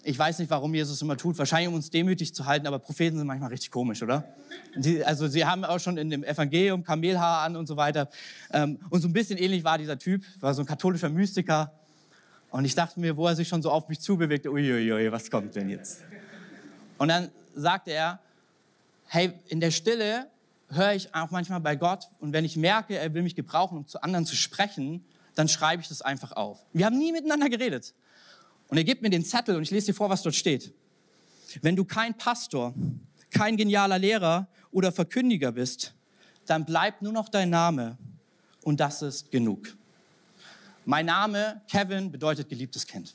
[0.07, 1.35] ich weiß nicht, warum Jesus immer tut.
[1.39, 4.23] Wahrscheinlich, um uns demütig zu halten, aber Propheten sind manchmal richtig komisch, oder?
[4.75, 8.07] Die, also sie haben auch schon in dem Evangelium Kamelhaar an und so weiter.
[8.53, 11.71] Ähm, und so ein bisschen ähnlich war dieser Typ, war so ein katholischer Mystiker.
[12.51, 15.55] Und ich dachte mir, wo er sich schon so auf mich zubewegte, uiuiui, was kommt
[15.55, 16.03] denn jetzt?
[16.99, 18.19] Und dann sagte er,
[19.07, 20.27] hey, in der Stille
[20.69, 23.87] höre ich auch manchmal bei Gott und wenn ich merke, er will mich gebrauchen, um
[23.87, 26.63] zu anderen zu sprechen, dann schreibe ich das einfach auf.
[26.73, 27.95] Wir haben nie miteinander geredet.
[28.67, 30.73] Und er gibt mir den Zettel und ich lese dir vor, was dort steht.
[31.61, 32.73] Wenn du kein Pastor,
[33.29, 35.93] kein genialer Lehrer oder Verkündiger bist,
[36.45, 37.97] dann bleibt nur noch dein Name
[38.63, 39.75] und das ist genug.
[40.85, 43.13] Mein Name, Kevin, bedeutet geliebtes Kind.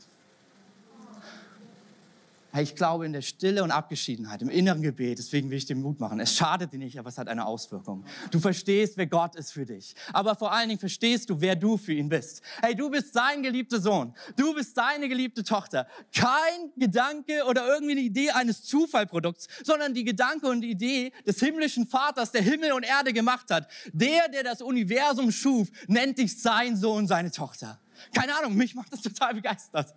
[2.58, 6.00] Ich glaube in der Stille und Abgeschiedenheit, im inneren Gebet, deswegen will ich dir Mut
[6.00, 6.18] machen.
[6.18, 8.04] Es schadet dir nicht, aber es hat eine Auswirkung.
[8.30, 9.94] Du verstehst, wer Gott ist für dich.
[10.12, 12.42] Aber vor allen Dingen verstehst du, wer du für ihn bist.
[12.60, 14.14] Hey, du bist sein geliebter Sohn.
[14.36, 15.86] Du bist seine geliebte Tochter.
[16.14, 21.38] Kein Gedanke oder irgendwie eine Idee eines Zufallprodukts, sondern die Gedanke und die Idee des
[21.38, 23.70] himmlischen Vaters, der Himmel und Erde gemacht hat.
[23.92, 27.80] Der, der das Universum schuf, nennt dich sein Sohn, seine Tochter.
[28.14, 29.94] Keine Ahnung, mich macht das total begeistert.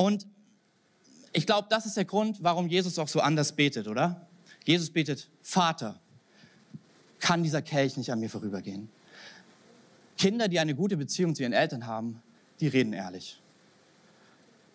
[0.00, 0.26] Und
[1.34, 4.26] ich glaube, das ist der Grund, warum Jesus auch so anders betet, oder?
[4.64, 6.00] Jesus betet, Vater,
[7.18, 8.88] kann dieser Kelch nicht an mir vorübergehen.
[10.16, 12.22] Kinder, die eine gute Beziehung zu ihren Eltern haben,
[12.60, 13.42] die reden ehrlich.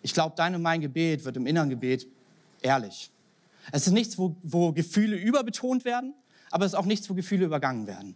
[0.00, 2.06] Ich glaube, dein und mein Gebet wird im inneren Gebet
[2.62, 3.10] ehrlich.
[3.72, 6.14] Es ist nichts, wo, wo Gefühle überbetont werden,
[6.52, 8.14] aber es ist auch nichts, wo Gefühle übergangen werden.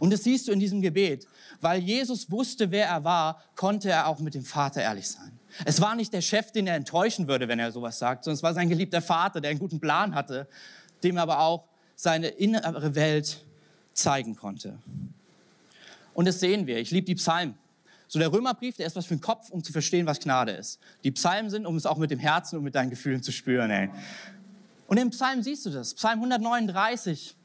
[0.00, 1.28] Und das siehst du in diesem Gebet.
[1.60, 5.37] Weil Jesus wusste, wer er war, konnte er auch mit dem Vater ehrlich sein.
[5.64, 8.42] Es war nicht der Chef, den er enttäuschen würde, wenn er sowas sagt, sondern es
[8.42, 10.48] war sein geliebter Vater, der einen guten Plan hatte,
[11.02, 11.64] dem er aber auch
[11.96, 13.44] seine innere Welt
[13.92, 14.78] zeigen konnte.
[16.14, 16.78] Und das sehen wir.
[16.78, 17.54] Ich liebe die Psalmen.
[18.08, 20.80] So der Römerbrief, der ist was für den Kopf, um zu verstehen, was Gnade ist.
[21.04, 23.70] Die Psalmen sind, um es auch mit dem Herzen und mit deinen Gefühlen zu spüren.
[23.70, 23.90] Ey.
[24.86, 25.94] Und im Psalm siehst du das.
[25.94, 27.36] Psalm 139.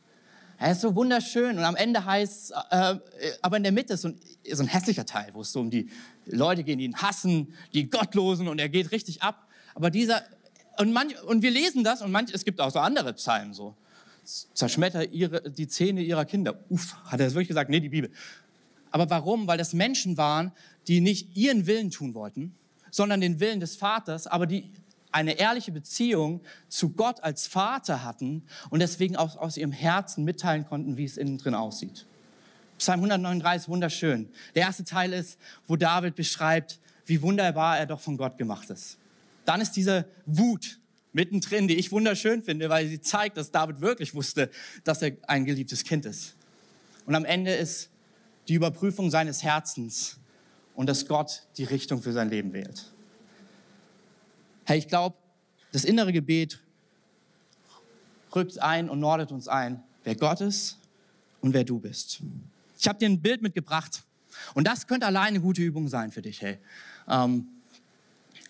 [0.57, 2.95] Er ist so wunderschön und am Ende heißt, äh,
[3.41, 4.19] aber in der Mitte ist so ein,
[4.51, 5.89] so ein hässlicher Teil, wo es so um die
[6.25, 9.47] Leute gehen, die ihn hassen, die Gottlosen und er geht richtig ab.
[9.75, 10.23] Aber dieser,
[10.77, 13.75] und, manch, und wir lesen das und manch, es gibt auch so andere Psalmen so.
[14.23, 16.57] Zerschmetter ihre, die Zähne ihrer Kinder.
[16.69, 17.69] Uff, hat er das wirklich gesagt?
[17.69, 18.09] Nee, die Bibel.
[18.89, 19.47] Aber warum?
[19.47, 20.53] Weil das Menschen waren,
[20.87, 22.55] die nicht ihren Willen tun wollten,
[22.89, 24.71] sondern den Willen des Vaters, aber die
[25.13, 30.65] eine ehrliche Beziehung zu Gott als Vater hatten und deswegen auch aus ihrem Herzen mitteilen
[30.65, 32.06] konnten, wie es innen drin aussieht.
[32.78, 34.30] Psalm 139 wunderschön.
[34.56, 38.97] Der erste Teil ist, wo David beschreibt, wie wunderbar er doch von Gott gemacht ist.
[39.45, 40.80] Dann ist diese Wut
[41.12, 44.49] mittendrin, die ich wunderschön finde, weil sie zeigt, dass David wirklich wusste,
[44.84, 46.36] dass er ein geliebtes Kind ist.
[47.06, 47.89] Und am Ende ist
[48.47, 50.17] die Überprüfung seines Herzens
[50.76, 52.92] und dass Gott die Richtung für sein Leben wählt.
[54.65, 55.17] Hey, ich glaube,
[55.73, 56.60] das innere Gebet
[58.34, 60.78] rückt ein und nordet uns ein, wer Gott ist
[61.41, 62.21] und wer du bist.
[62.80, 64.04] Ich habe dir ein Bild mitgebracht
[64.54, 66.41] und das könnte allein eine gute Übung sein für dich.
[66.41, 66.60] Hey,
[67.10, 67.47] ähm,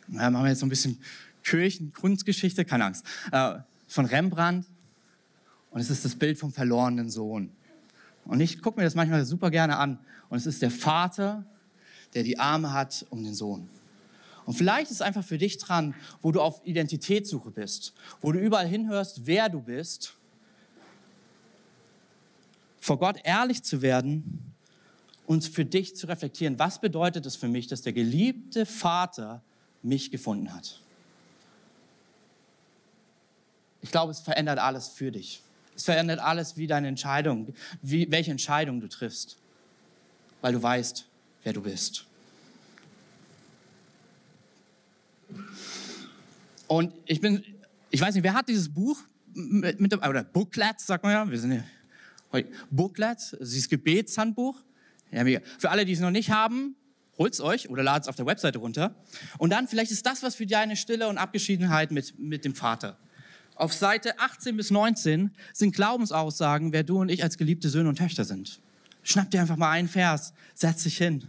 [0.10, 1.00] ja, machen wir jetzt so ein bisschen
[1.44, 3.56] Kirchenkunstgeschichte, keine Angst, äh,
[3.88, 4.68] von Rembrandt
[5.72, 7.52] und es ist das Bild vom verlorenen Sohn.
[8.26, 9.98] Und ich gucke mir das manchmal super gerne an
[10.30, 11.44] und es ist der Vater,
[12.14, 13.68] der die Arme hat um den Sohn.
[14.46, 18.68] Und vielleicht ist einfach für dich dran, wo du auf Identitätssuche bist, wo du überall
[18.68, 20.16] hinhörst, wer du bist,
[22.80, 24.54] vor Gott ehrlich zu werden
[25.26, 29.42] und für dich zu reflektieren, was bedeutet es für mich, dass der geliebte Vater
[29.82, 30.82] mich gefunden hat.
[33.82, 35.42] Ich glaube, es verändert alles für dich.
[35.76, 39.38] Es verändert alles, wie deine Entscheidung, wie, welche Entscheidung du triffst,
[40.42, 41.06] weil du weißt,
[41.44, 42.06] wer du bist.
[46.74, 47.44] Und ich bin,
[47.92, 49.00] ich weiß nicht, wer hat dieses Buch
[49.32, 51.64] mit, mit oder Booklet, sagt man ja, wir sind ja
[52.32, 54.58] heute, Booklet, dieses Gebetshandbuch.
[55.12, 55.24] Ja,
[55.60, 56.76] Für alle, die es noch nicht haben,
[57.20, 58.96] holt es euch oder ladet es auf der Webseite runter.
[59.38, 62.98] Und dann vielleicht ist das was für deine Stille und Abgeschiedenheit mit, mit dem Vater.
[63.54, 68.00] Auf Seite 18 bis 19 sind Glaubensaussagen, wer du und ich als geliebte Söhne und
[68.00, 68.60] Töchter sind.
[69.04, 71.24] Schnapp dir einfach mal einen Vers, setz dich hin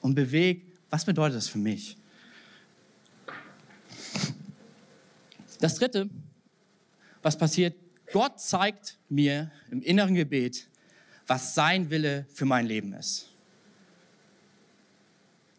[0.00, 1.98] und beweg, was bedeutet das für mich?
[5.58, 6.08] Das Dritte,
[7.22, 7.76] was passiert,
[8.12, 10.68] Gott zeigt mir im inneren Gebet,
[11.26, 13.28] was sein Wille für mein Leben ist.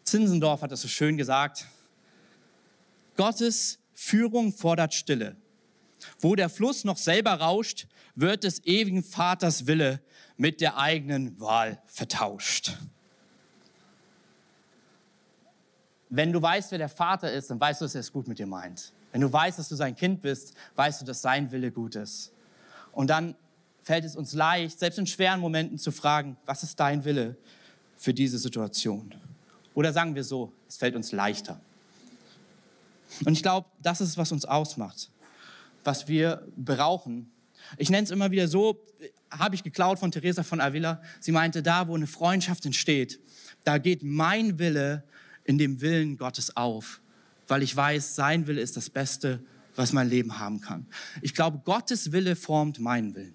[0.04, 1.66] Zinsendorf hat das so schön gesagt.
[3.16, 5.36] Gottes Führung fordert Stille.
[6.18, 10.00] Wo der Fluss noch selber rauscht, wird des ewigen Vaters Wille
[10.36, 12.76] mit der eigenen Wahl vertauscht.
[16.08, 18.38] Wenn du weißt, wer der Vater ist, dann weißt du, dass er es gut mit
[18.38, 18.92] dir meint.
[19.12, 22.32] Wenn du weißt, dass du sein Kind bist, weißt du, dass sein Wille gut ist.
[22.92, 23.34] Und dann
[23.82, 27.36] fällt es uns leicht, selbst in schweren Momenten zu fragen, was ist dein Wille
[27.96, 29.14] für diese Situation?
[29.74, 31.60] Oder sagen wir so, es fällt uns leichter.
[33.24, 35.10] Und ich glaube, das ist, was uns ausmacht,
[35.84, 37.30] was wir brauchen.
[37.76, 38.78] Ich nenne es immer wieder so,
[39.30, 41.00] habe ich geklaut von Teresa von Avila.
[41.20, 43.20] Sie meinte, da, wo eine Freundschaft entsteht,
[43.64, 45.04] da geht mein Wille
[45.44, 47.00] in dem Willen Gottes auf,
[47.50, 49.42] weil ich weiß, sein Wille ist das Beste,
[49.74, 50.86] was mein Leben haben kann.
[51.20, 53.34] Ich glaube, Gottes Wille formt meinen Willen.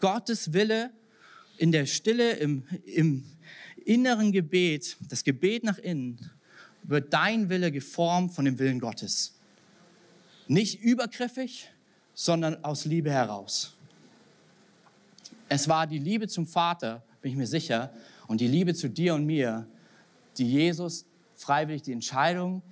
[0.00, 0.90] Gottes Wille
[1.58, 3.24] in der Stille, im, im
[3.84, 6.30] inneren Gebet, das Gebet nach innen,
[6.84, 9.34] wird dein Wille geformt von dem Willen Gottes.
[10.48, 11.70] Nicht übergriffig,
[12.14, 13.76] sondern aus Liebe heraus.
[15.48, 17.92] Es war die Liebe zum Vater, bin ich mir sicher,
[18.26, 19.66] und die Liebe zu dir und mir,
[20.38, 21.04] die Jesus
[21.34, 22.62] freiwillig die Entscheidung,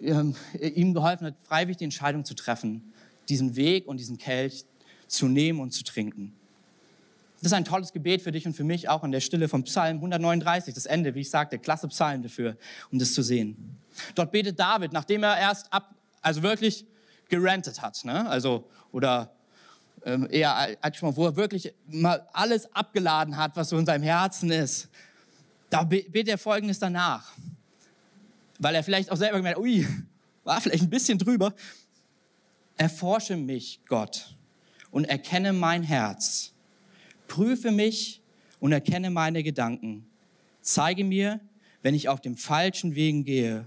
[0.00, 2.92] ähm, ihm geholfen hat, freiwillig die Entscheidung zu treffen,
[3.28, 4.64] diesen Weg und diesen Kelch
[5.06, 6.34] zu nehmen und zu trinken.
[7.40, 9.62] Das ist ein tolles Gebet für dich und für mich, auch in der Stille vom
[9.62, 12.56] Psalm 139, das Ende, wie ich sagte, klasse Psalm dafür,
[12.90, 13.78] um das zu sehen.
[14.16, 16.84] Dort betet David, nachdem er erst ab, also wirklich
[17.28, 18.28] gerantet hat, ne?
[18.28, 19.32] also, oder
[20.04, 24.88] ähm, eher wo er wirklich mal alles abgeladen hat, was so in seinem Herzen ist.
[25.70, 27.32] Da betet er Folgendes danach.
[28.58, 29.86] Weil er vielleicht auch selber gemerkt ui,
[30.44, 31.54] war vielleicht ein bisschen drüber.
[32.76, 34.36] Erforsche mich, Gott,
[34.90, 36.52] und erkenne mein Herz.
[37.26, 38.22] Prüfe mich
[38.60, 40.06] und erkenne meine Gedanken.
[40.62, 41.40] Zeige mir,
[41.82, 43.66] wenn ich auf dem falschen Wegen gehe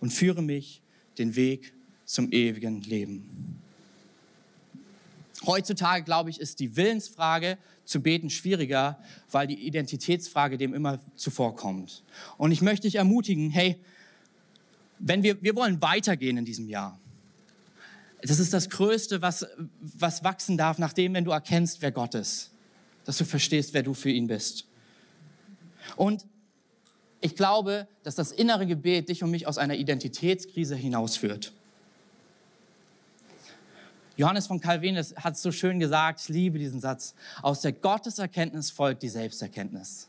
[0.00, 0.82] und führe mich
[1.18, 1.74] den Weg
[2.04, 3.60] zum ewigen Leben.
[5.44, 8.98] Heutzutage, glaube ich, ist die Willensfrage zu beten schwieriger,
[9.30, 12.04] weil die Identitätsfrage dem immer zuvorkommt.
[12.38, 13.78] Und ich möchte dich ermutigen, hey,
[15.02, 16.98] wenn wir, wir wollen weitergehen in diesem Jahr.
[18.22, 19.44] Das ist das Größte, was,
[19.80, 22.52] was wachsen darf, nachdem, wenn du erkennst, wer Gott ist.
[23.04, 24.66] Dass du verstehst, wer du für ihn bist.
[25.96, 26.24] Und
[27.20, 31.52] ich glaube, dass das innere Gebet dich und mich aus einer Identitätskrise hinausführt.
[34.16, 38.70] Johannes von Calvin hat es so schön gesagt, ich liebe diesen Satz, aus der Gotteserkenntnis
[38.70, 40.08] folgt die Selbsterkenntnis.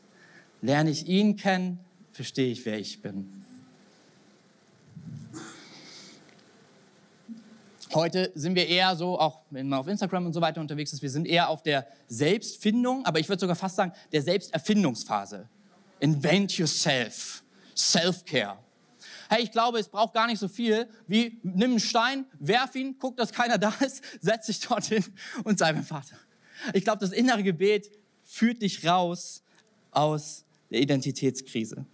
[0.62, 1.80] Lerne ich ihn kennen,
[2.12, 3.44] verstehe ich, wer ich bin.
[7.94, 11.00] Heute sind wir eher so, auch wenn man auf Instagram und so weiter unterwegs ist,
[11.00, 15.48] wir sind eher auf der Selbstfindung, aber ich würde sogar fast sagen, der Selbsterfindungsphase.
[16.00, 17.44] Invent yourself,
[17.76, 18.58] Self-Care.
[19.28, 22.96] Hey, ich glaube, es braucht gar nicht so viel wie nimm einen Stein, werf ihn,
[22.98, 25.04] guck, dass keiner da ist, setz dich dorthin
[25.44, 26.16] und sei mein Vater.
[26.72, 27.92] Ich glaube, das innere Gebet
[28.24, 29.44] führt dich raus
[29.92, 31.86] aus der Identitätskrise.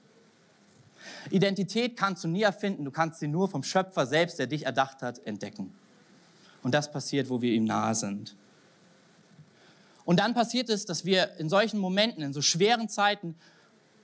[1.31, 5.03] Identität kannst du nie erfinden, du kannst sie nur vom Schöpfer selbst, der dich erdacht
[5.03, 5.75] hat, entdecken.
[6.63, 8.37] Und das passiert, wo wir ihm nahe sind.
[10.05, 13.37] Und dann passiert es, dass wir in solchen Momenten, in so schweren Zeiten,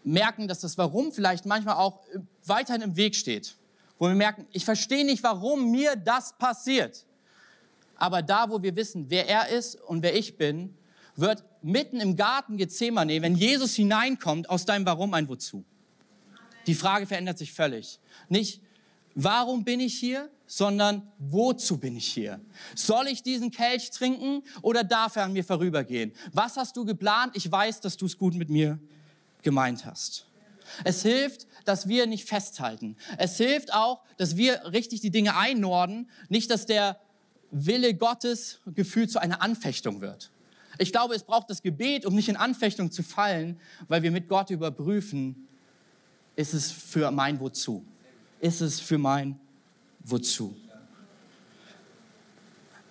[0.04, 2.00] merken, dass das Warum vielleicht manchmal auch
[2.44, 3.56] weiterhin im Weg steht.
[3.98, 7.04] Wo wir merken, ich verstehe nicht, warum mir das passiert.
[7.96, 10.74] Aber da, wo wir wissen, wer er ist und wer ich bin,
[11.16, 15.64] wird mitten im Garten Gethsemane, wenn Jesus hineinkommt, aus deinem Warum ein Wozu.
[16.66, 17.98] Die Frage verändert sich völlig.
[18.28, 18.60] Nicht,
[19.14, 22.40] warum bin ich hier, sondern wozu bin ich hier?
[22.74, 26.12] Soll ich diesen Kelch trinken oder darf er an mir vorübergehen?
[26.32, 27.32] Was hast du geplant?
[27.34, 28.78] Ich weiß, dass du es gut mit mir
[29.42, 30.26] gemeint hast.
[30.84, 32.96] Es hilft, dass wir nicht festhalten.
[33.18, 37.00] Es hilft auch, dass wir richtig die Dinge einnorden, nicht, dass der
[37.50, 40.30] Wille Gottes gefühlt zu einer Anfechtung wird.
[40.78, 44.28] Ich glaube, es braucht das Gebet, um nicht in Anfechtung zu fallen, weil wir mit
[44.28, 45.48] Gott überprüfen,
[46.34, 47.84] ist es für mein Wozu?
[48.40, 49.40] Ist es für mein
[50.08, 50.56] Wozu?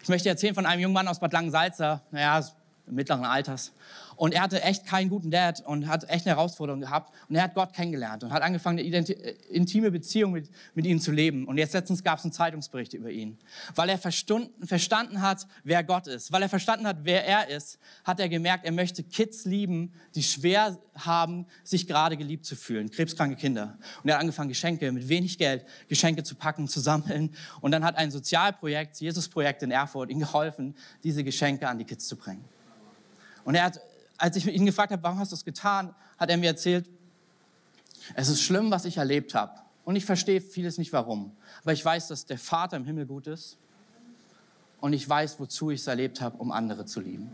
[0.01, 2.45] Ich möchte erzählen von einem jungen Mann aus Bad Langensalza, naja,
[2.87, 3.71] mittleren Alters.
[4.15, 7.13] Und er hatte echt keinen guten Dad und hat echt eine Herausforderung gehabt.
[7.27, 10.99] Und er hat Gott kennengelernt und hat angefangen, eine äh, intime Beziehung mit, mit ihm
[10.99, 11.45] zu leben.
[11.45, 13.37] Und jetzt letztens gab es einen Zeitungsbericht über ihn.
[13.75, 18.19] Weil er verstanden hat, wer Gott ist, weil er verstanden hat, wer er ist, hat
[18.19, 22.89] er gemerkt, er möchte Kids lieben, die schwer haben, sich gerade geliebt zu fühlen.
[22.89, 23.77] Krebskranke Kinder.
[24.01, 27.35] Und er hat angefangen, Geschenke mit wenig Geld, Geschenke zu packen, zu sammeln.
[27.61, 32.07] Und dann hat ein Sozialprojekt, Jesus-Projekt in Erfurt, ihm geholfen, diese Geschenke an die Kids
[32.07, 32.45] zu bringen.
[33.43, 33.79] Und er hat
[34.17, 36.89] als ich ihn gefragt habe, warum hast du es getan, hat er mir erzählt,
[38.13, 39.53] es ist schlimm, was ich erlebt habe.
[39.83, 41.31] Und ich verstehe vieles nicht warum.
[41.61, 43.57] Aber ich weiß, dass der Vater im Himmel gut ist.
[44.81, 47.29] Und ich weiß, wozu ich es erlebt habe, um andere zu lieben.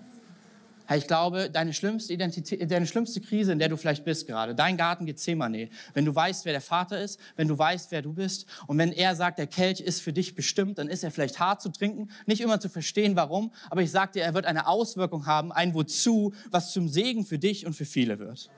[0.92, 4.54] Hey, ich glaube, deine schlimmste, Identität, deine schlimmste Krise, in der du vielleicht bist gerade,
[4.54, 8.12] dein Garten Gethsemane, wenn du weißt, wer der Vater ist, wenn du weißt, wer du
[8.12, 11.40] bist und wenn er sagt, der Kelch ist für dich bestimmt, dann ist er vielleicht
[11.40, 14.68] hart zu trinken, nicht immer zu verstehen, warum, aber ich sage dir, er wird eine
[14.68, 18.50] Auswirkung haben, ein Wozu, was zum Segen für dich und für viele wird.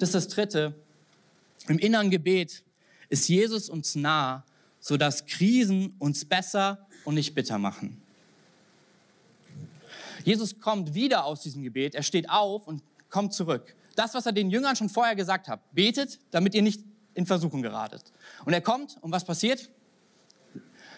[0.00, 0.74] Das ist das Dritte.
[1.68, 2.64] Im inneren Gebet
[3.08, 4.44] ist Jesus uns nah,
[4.80, 7.99] sodass Krisen uns besser und nicht bitter machen.
[10.24, 13.74] Jesus kommt wieder aus diesem Gebet, er steht auf und kommt zurück.
[13.96, 17.62] Das, was er den Jüngern schon vorher gesagt hat, betet, damit ihr nicht in Versuchung
[17.62, 18.12] geratet.
[18.44, 19.68] Und er kommt und was passiert?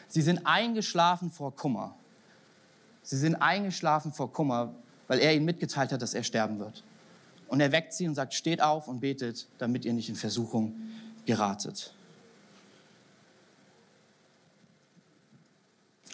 [0.09, 1.97] Sie sind eingeschlafen vor Kummer.
[3.03, 4.75] Sie sind eingeschlafen vor Kummer,
[5.09, 6.85] weil er ihnen mitgeteilt hat, dass er sterben wird.
[7.49, 10.75] Und er weckt sie und sagt, steht auf und betet, damit ihr nicht in Versuchung
[11.27, 11.95] geratet.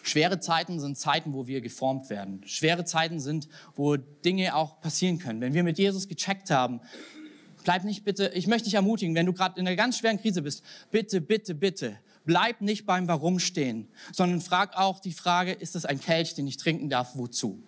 [0.09, 2.40] Schwere Zeiten sind Zeiten, wo wir geformt werden.
[2.46, 5.40] Schwere Zeiten sind, wo Dinge auch passieren können.
[5.40, 6.80] Wenn wir mit Jesus gecheckt haben,
[7.64, 10.40] bleib nicht bitte, ich möchte dich ermutigen, wenn du gerade in einer ganz schweren Krise
[10.40, 15.76] bist, bitte, bitte, bitte, bleib nicht beim Warum stehen, sondern frag auch die Frage, ist
[15.76, 17.62] es ein Kelch, den ich trinken darf, wozu?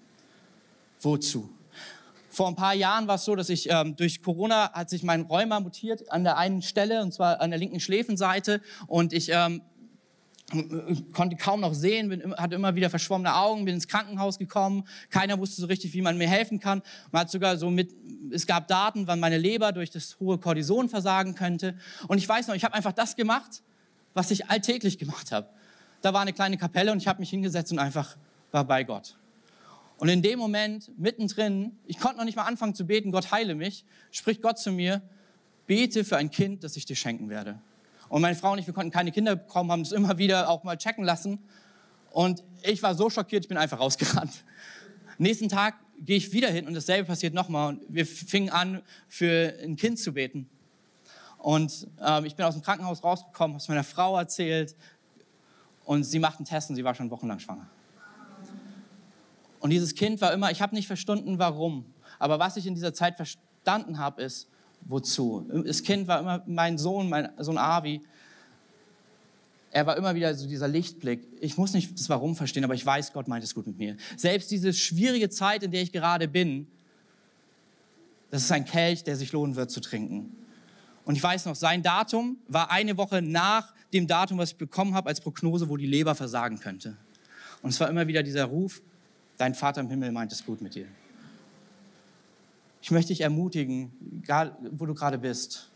[1.00, 1.50] Wozu?
[2.30, 5.22] Vor ein paar Jahren war es so, dass ich ähm, durch Corona hat sich mein
[5.22, 8.60] Rheuma mutiert an der einen Stelle, und zwar an der linken Schläfenseite.
[8.86, 9.62] Und ich ähm,
[11.12, 14.84] konnte kaum noch sehen, bin, hatte immer wieder verschwommene Augen, bin ins Krankenhaus gekommen.
[15.10, 16.82] Keiner wusste so richtig, wie man mir helfen kann.
[17.12, 17.94] Man hat sogar so mit,
[18.30, 21.76] es gab Daten, wann meine Leber durch das hohe Cortison versagen könnte.
[22.08, 23.62] Und ich weiß noch, ich habe einfach das gemacht,
[24.14, 25.48] was ich alltäglich gemacht habe.
[26.02, 28.16] Da war eine kleine Kapelle und ich habe mich hingesetzt und einfach
[28.50, 29.16] war bei Gott.
[29.98, 33.54] Und in dem Moment, mittendrin, ich konnte noch nicht mal anfangen zu beten, Gott heile
[33.54, 35.02] mich, spricht Gott zu mir,
[35.66, 37.60] bete für ein Kind, das ich dir schenken werde.
[38.10, 40.64] Und meine Frau und ich, wir konnten keine Kinder bekommen, haben es immer wieder auch
[40.64, 41.38] mal checken lassen.
[42.10, 44.44] Und ich war so schockiert, ich bin einfach rausgerannt.
[45.16, 47.68] Nächsten Tag gehe ich wieder hin und dasselbe passiert nochmal.
[47.68, 50.50] Und wir fingen an, für ein Kind zu beten.
[51.38, 54.74] Und äh, ich bin aus dem Krankenhaus rausgekommen, habe es meiner Frau erzählt.
[55.84, 57.68] Und sie macht einen Test und sie war schon wochenlang schwanger.
[59.60, 61.84] Und dieses Kind war immer, ich habe nicht verstanden, warum.
[62.18, 64.48] Aber was ich in dieser Zeit verstanden habe, ist,
[64.82, 65.46] wozu.
[65.64, 68.00] Das Kind war immer mein Sohn, mein Sohn Avi.
[69.72, 71.26] Er war immer wieder so dieser Lichtblick.
[71.40, 73.96] Ich muss nicht das Warum verstehen, aber ich weiß, Gott meint es gut mit mir.
[74.16, 76.66] Selbst diese schwierige Zeit, in der ich gerade bin,
[78.30, 80.36] das ist ein Kelch, der sich lohnen wird zu trinken.
[81.04, 84.94] Und ich weiß noch, sein Datum war eine Woche nach dem Datum, was ich bekommen
[84.94, 86.96] habe als Prognose, wo die Leber versagen könnte.
[87.62, 88.80] Und es war immer wieder dieser Ruf,
[89.36, 90.86] dein Vater im Himmel meint es gut mit dir.
[92.82, 95.70] Ich möchte dich ermutigen, egal wo du gerade bist,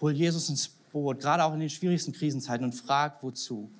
[0.00, 3.70] hol Jesus ins Boot, gerade auch in den schwierigsten Krisenzeiten und frag, wozu.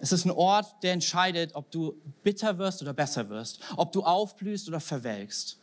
[0.00, 4.02] Es ist ein Ort, der entscheidet, ob du bitter wirst oder besser wirst, ob du
[4.02, 5.58] aufblühst oder verwelkst.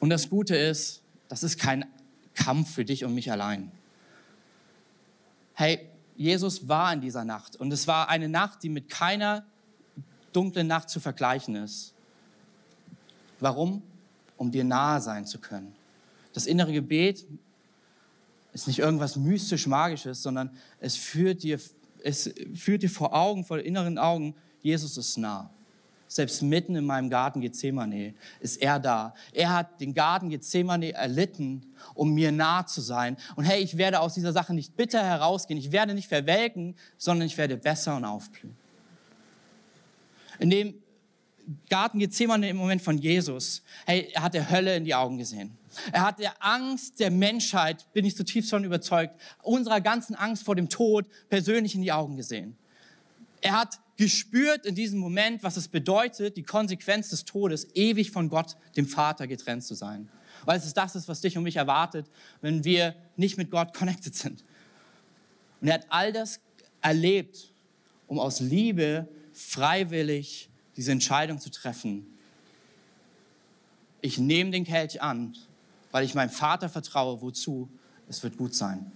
[0.00, 1.84] Und das Gute ist, das ist kein
[2.34, 3.72] Kampf für dich und mich allein.
[5.54, 9.44] Hey, Jesus war in dieser Nacht und es war eine Nacht, die mit keiner
[10.36, 11.94] dunkle Nacht zu vergleichen ist.
[13.40, 13.82] Warum?
[14.36, 15.74] Um dir nahe sein zu können.
[16.32, 17.26] Das innere Gebet
[18.52, 21.58] ist nicht irgendwas mystisch Magisches, sondern es führt dir,
[22.02, 25.50] es führt dir vor Augen, vor inneren Augen, Jesus ist nah.
[26.08, 29.14] Selbst mitten in meinem Garten Gethsemane ist er da.
[29.32, 33.16] Er hat den Garten Gethsemane erlitten, um mir nah zu sein.
[33.34, 35.58] Und hey, ich werde aus dieser Sache nicht bitter herausgehen.
[35.58, 38.56] Ich werde nicht verwelken, sondern ich werde besser und aufblühen.
[40.38, 40.74] In dem
[41.68, 45.56] Garten Gethsemane im Moment von Jesus, hey, er hat der Hölle in die Augen gesehen.
[45.92, 50.56] Er hat der Angst der Menschheit, bin ich zutiefst von überzeugt, unserer ganzen Angst vor
[50.56, 52.56] dem Tod persönlich in die Augen gesehen.
[53.40, 58.28] Er hat gespürt in diesem Moment, was es bedeutet, die Konsequenz des Todes, ewig von
[58.28, 60.08] Gott, dem Vater, getrennt zu sein.
[60.44, 62.06] Weil es ist das, was dich und mich erwartet,
[62.40, 64.44] wenn wir nicht mit Gott connected sind.
[65.60, 66.40] Und er hat all das
[66.82, 67.52] erlebt,
[68.06, 72.06] um aus Liebe freiwillig diese Entscheidung zu treffen.
[74.00, 75.36] Ich nehme den Kelch an,
[75.90, 77.68] weil ich meinem Vater vertraue, wozu
[78.08, 78.90] es wird gut sein.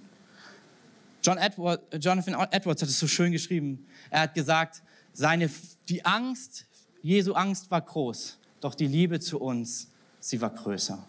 [1.23, 3.87] John Edward, Jonathan Edwards hat es so schön geschrieben.
[4.09, 4.83] Er hat gesagt,
[5.13, 5.51] seine,
[5.89, 6.67] die Angst,
[7.03, 9.89] Jesu Angst war groß, doch die Liebe zu uns,
[10.21, 11.05] sie war größer.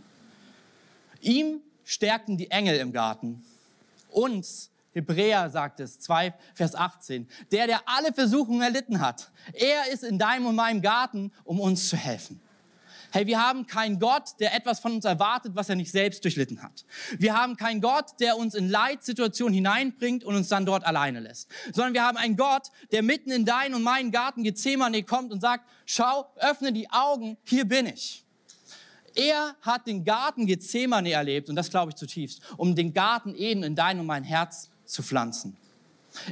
[1.22, 3.44] Ihm stärkten die Engel im Garten.
[4.10, 7.28] Uns Hebräer sagt es, 2, Vers 18.
[7.52, 9.32] Der, der alle Versuchungen erlitten hat.
[9.54, 12.42] Er ist in deinem und meinem Garten, um uns zu helfen.
[13.14, 16.64] Hey, wir haben keinen Gott, der etwas von uns erwartet, was er nicht selbst durchlitten
[16.64, 16.86] hat.
[17.18, 21.50] Wir haben keinen Gott, der uns in Leitsituationen hineinbringt und uns dann dort alleine lässt.
[21.74, 25.42] Sondern wir haben einen Gott, der mitten in deinen und meinen Garten Gethsemane kommt und
[25.42, 28.24] sagt, schau, öffne die Augen, hier bin ich.
[29.14, 33.64] Er hat den Garten Gethsemane erlebt, und das glaube ich zutiefst, um den Garten Eden
[33.64, 35.58] in dein und mein Herz zu pflanzen.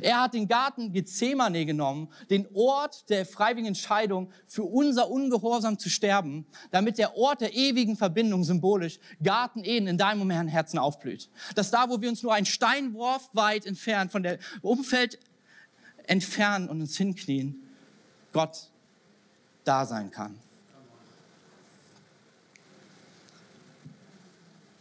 [0.02, 5.90] Er hat den Garten Gethsemane genommen, den Ort der freiwilligen Entscheidung für unser Ungehorsam zu
[5.90, 10.78] sterben, damit der Ort der ewigen Verbindung symbolisch Garten Eden in deinem und meinem Herzen
[10.78, 11.30] aufblüht.
[11.56, 15.18] Dass da, wo wir uns nur einen Steinwurf weit entfernt von der Umfeld
[16.08, 17.64] entfernen und uns hinknien,
[18.34, 18.70] Gott
[19.64, 20.38] da sein kann.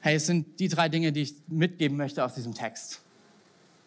[0.00, 3.00] Hey, es sind die drei Dinge, die ich mitgeben möchte aus diesem Text.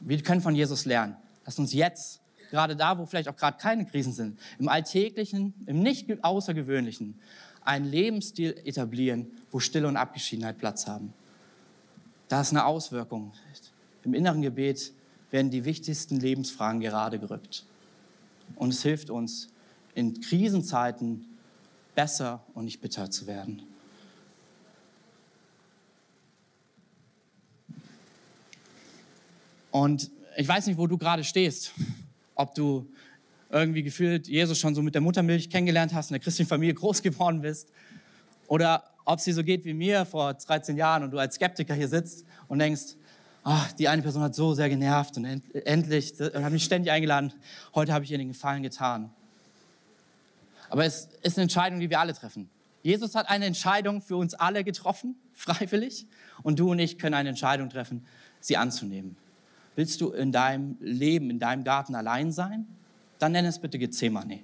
[0.01, 1.15] Wir können von Jesus lernen.
[1.45, 5.81] Lass uns jetzt, gerade da, wo vielleicht auch gerade keine Krisen sind, im Alltäglichen, im
[5.81, 7.19] nicht Außergewöhnlichen,
[7.63, 11.13] einen Lebensstil etablieren, wo Stille und Abgeschiedenheit Platz haben.
[12.27, 13.33] Da ist eine Auswirkung.
[14.03, 14.93] Im inneren Gebet
[15.29, 17.65] werden die wichtigsten Lebensfragen gerade gerückt.
[18.55, 19.49] Und es hilft uns,
[19.93, 21.25] in Krisenzeiten
[21.95, 23.63] besser und nicht bitter zu werden.
[29.71, 31.71] Und ich weiß nicht, wo du gerade stehst.
[32.35, 32.87] Ob du
[33.49, 37.01] irgendwie gefühlt Jesus schon so mit der Muttermilch kennengelernt hast, in der christlichen Familie groß
[37.01, 37.71] geworden bist.
[38.47, 41.87] Oder ob dir so geht wie mir vor 13 Jahren und du als Skeptiker hier
[41.87, 42.95] sitzt und denkst,
[43.43, 47.33] ach, die eine Person hat so sehr genervt und endlich, und hat mich ständig eingeladen,
[47.73, 49.11] heute habe ich ihr den Gefallen getan.
[50.69, 52.49] Aber es ist eine Entscheidung, die wir alle treffen.
[52.83, 56.07] Jesus hat eine Entscheidung für uns alle getroffen, freiwillig,
[56.43, 58.05] und du und ich können eine Entscheidung treffen,
[58.39, 59.17] sie anzunehmen.
[59.75, 62.67] Willst du in deinem Leben, in deinem Garten allein sein?
[63.19, 64.39] Dann nenn es bitte Gethsemane.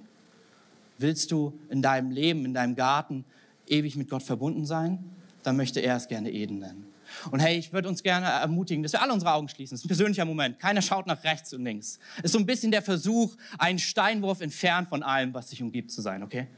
[0.98, 3.24] Willst du in deinem Leben, in deinem Garten
[3.66, 5.04] ewig mit Gott verbunden sein?
[5.42, 6.86] Dann möchte er es gerne Eden nennen.
[7.30, 9.74] Und hey, ich würde uns gerne ermutigen, dass wir alle unsere Augen schließen.
[9.74, 10.58] Das ist ein persönlicher Moment.
[10.58, 11.98] Keiner schaut nach rechts und links.
[12.18, 15.90] Es ist so ein bisschen der Versuch, einen Steinwurf entfernt von allem, was dich umgibt,
[15.90, 16.48] zu sein, okay?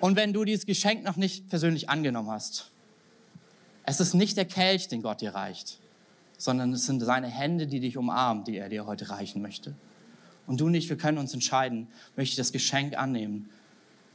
[0.00, 2.70] Und wenn du dieses Geschenk noch nicht persönlich angenommen hast,
[3.84, 5.78] es ist nicht der Kelch, den Gott dir reicht
[6.38, 9.74] sondern es sind seine Hände, die dich umarmen, die er dir heute reichen möchte.
[10.46, 13.50] Und du nicht, wir können uns entscheiden, möchte ich das Geschenk annehmen,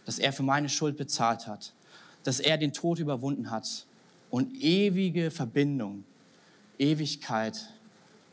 [0.05, 1.73] dass er für meine Schuld bezahlt hat,
[2.23, 3.85] dass er den Tod überwunden hat
[4.31, 6.05] und ewige Verbindung,
[6.79, 7.69] Ewigkeit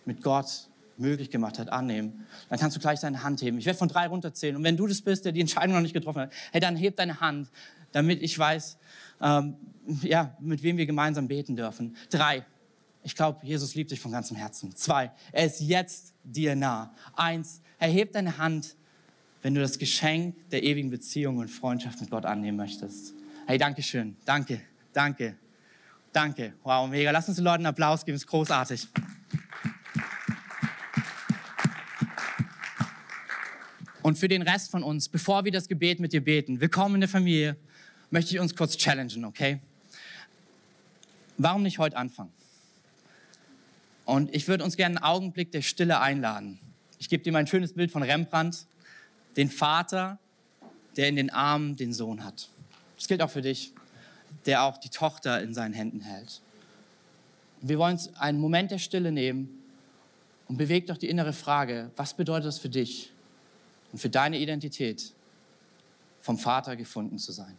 [0.07, 3.59] mit Gott möglich gemacht hat, annehmen, dann kannst du gleich deine Hand heben.
[3.59, 4.57] Ich werde von drei runterzählen.
[4.57, 6.97] Und wenn du das bist, der die Entscheidung noch nicht getroffen hat, hey, dann heb
[6.97, 7.49] deine Hand,
[7.93, 8.79] damit ich weiß,
[9.21, 9.57] ähm,
[10.03, 11.97] ja, mit wem wir gemeinsam beten dürfen.
[12.11, 12.45] Drei.
[13.03, 14.75] Ich glaube, Jesus liebt dich von ganzem Herzen.
[14.77, 16.95] Zwei, er ist jetzt dir nah.
[17.15, 18.77] Eins, erheb deine Hand,
[19.43, 23.15] wenn du das Geschenk der ewigen Beziehung und Freundschaft mit Gott annehmen möchtest.
[23.47, 24.17] Hey, danke schön.
[24.27, 24.61] Danke,
[24.93, 25.37] danke,
[26.13, 26.53] danke.
[26.63, 27.11] Wow, mega.
[27.11, 28.17] Lass uns den Leuten einen Applaus geben.
[28.17, 28.87] ist großartig.
[34.03, 37.01] Und für den Rest von uns, bevor wir das Gebet mit dir beten, willkommen in
[37.03, 37.57] der Familie,
[38.11, 39.61] möchte ich uns kurz challengen, okay?
[41.39, 42.33] Warum nicht heute anfangen?
[44.11, 46.59] Und ich würde uns gerne einen Augenblick der Stille einladen.
[46.99, 48.67] Ich gebe dir mal ein schönes Bild von Rembrandt,
[49.37, 50.19] den Vater,
[50.97, 52.49] der in den Armen den Sohn hat.
[52.97, 53.73] Das gilt auch für dich,
[54.47, 56.43] der auch die Tochter in seinen Händen hält.
[57.61, 59.63] Wir wollen uns einen Moment der Stille nehmen
[60.49, 63.13] und bewegt doch die innere Frage, was bedeutet das für dich
[63.93, 65.13] und für deine Identität,
[66.21, 67.57] vom Vater gefunden zu sein?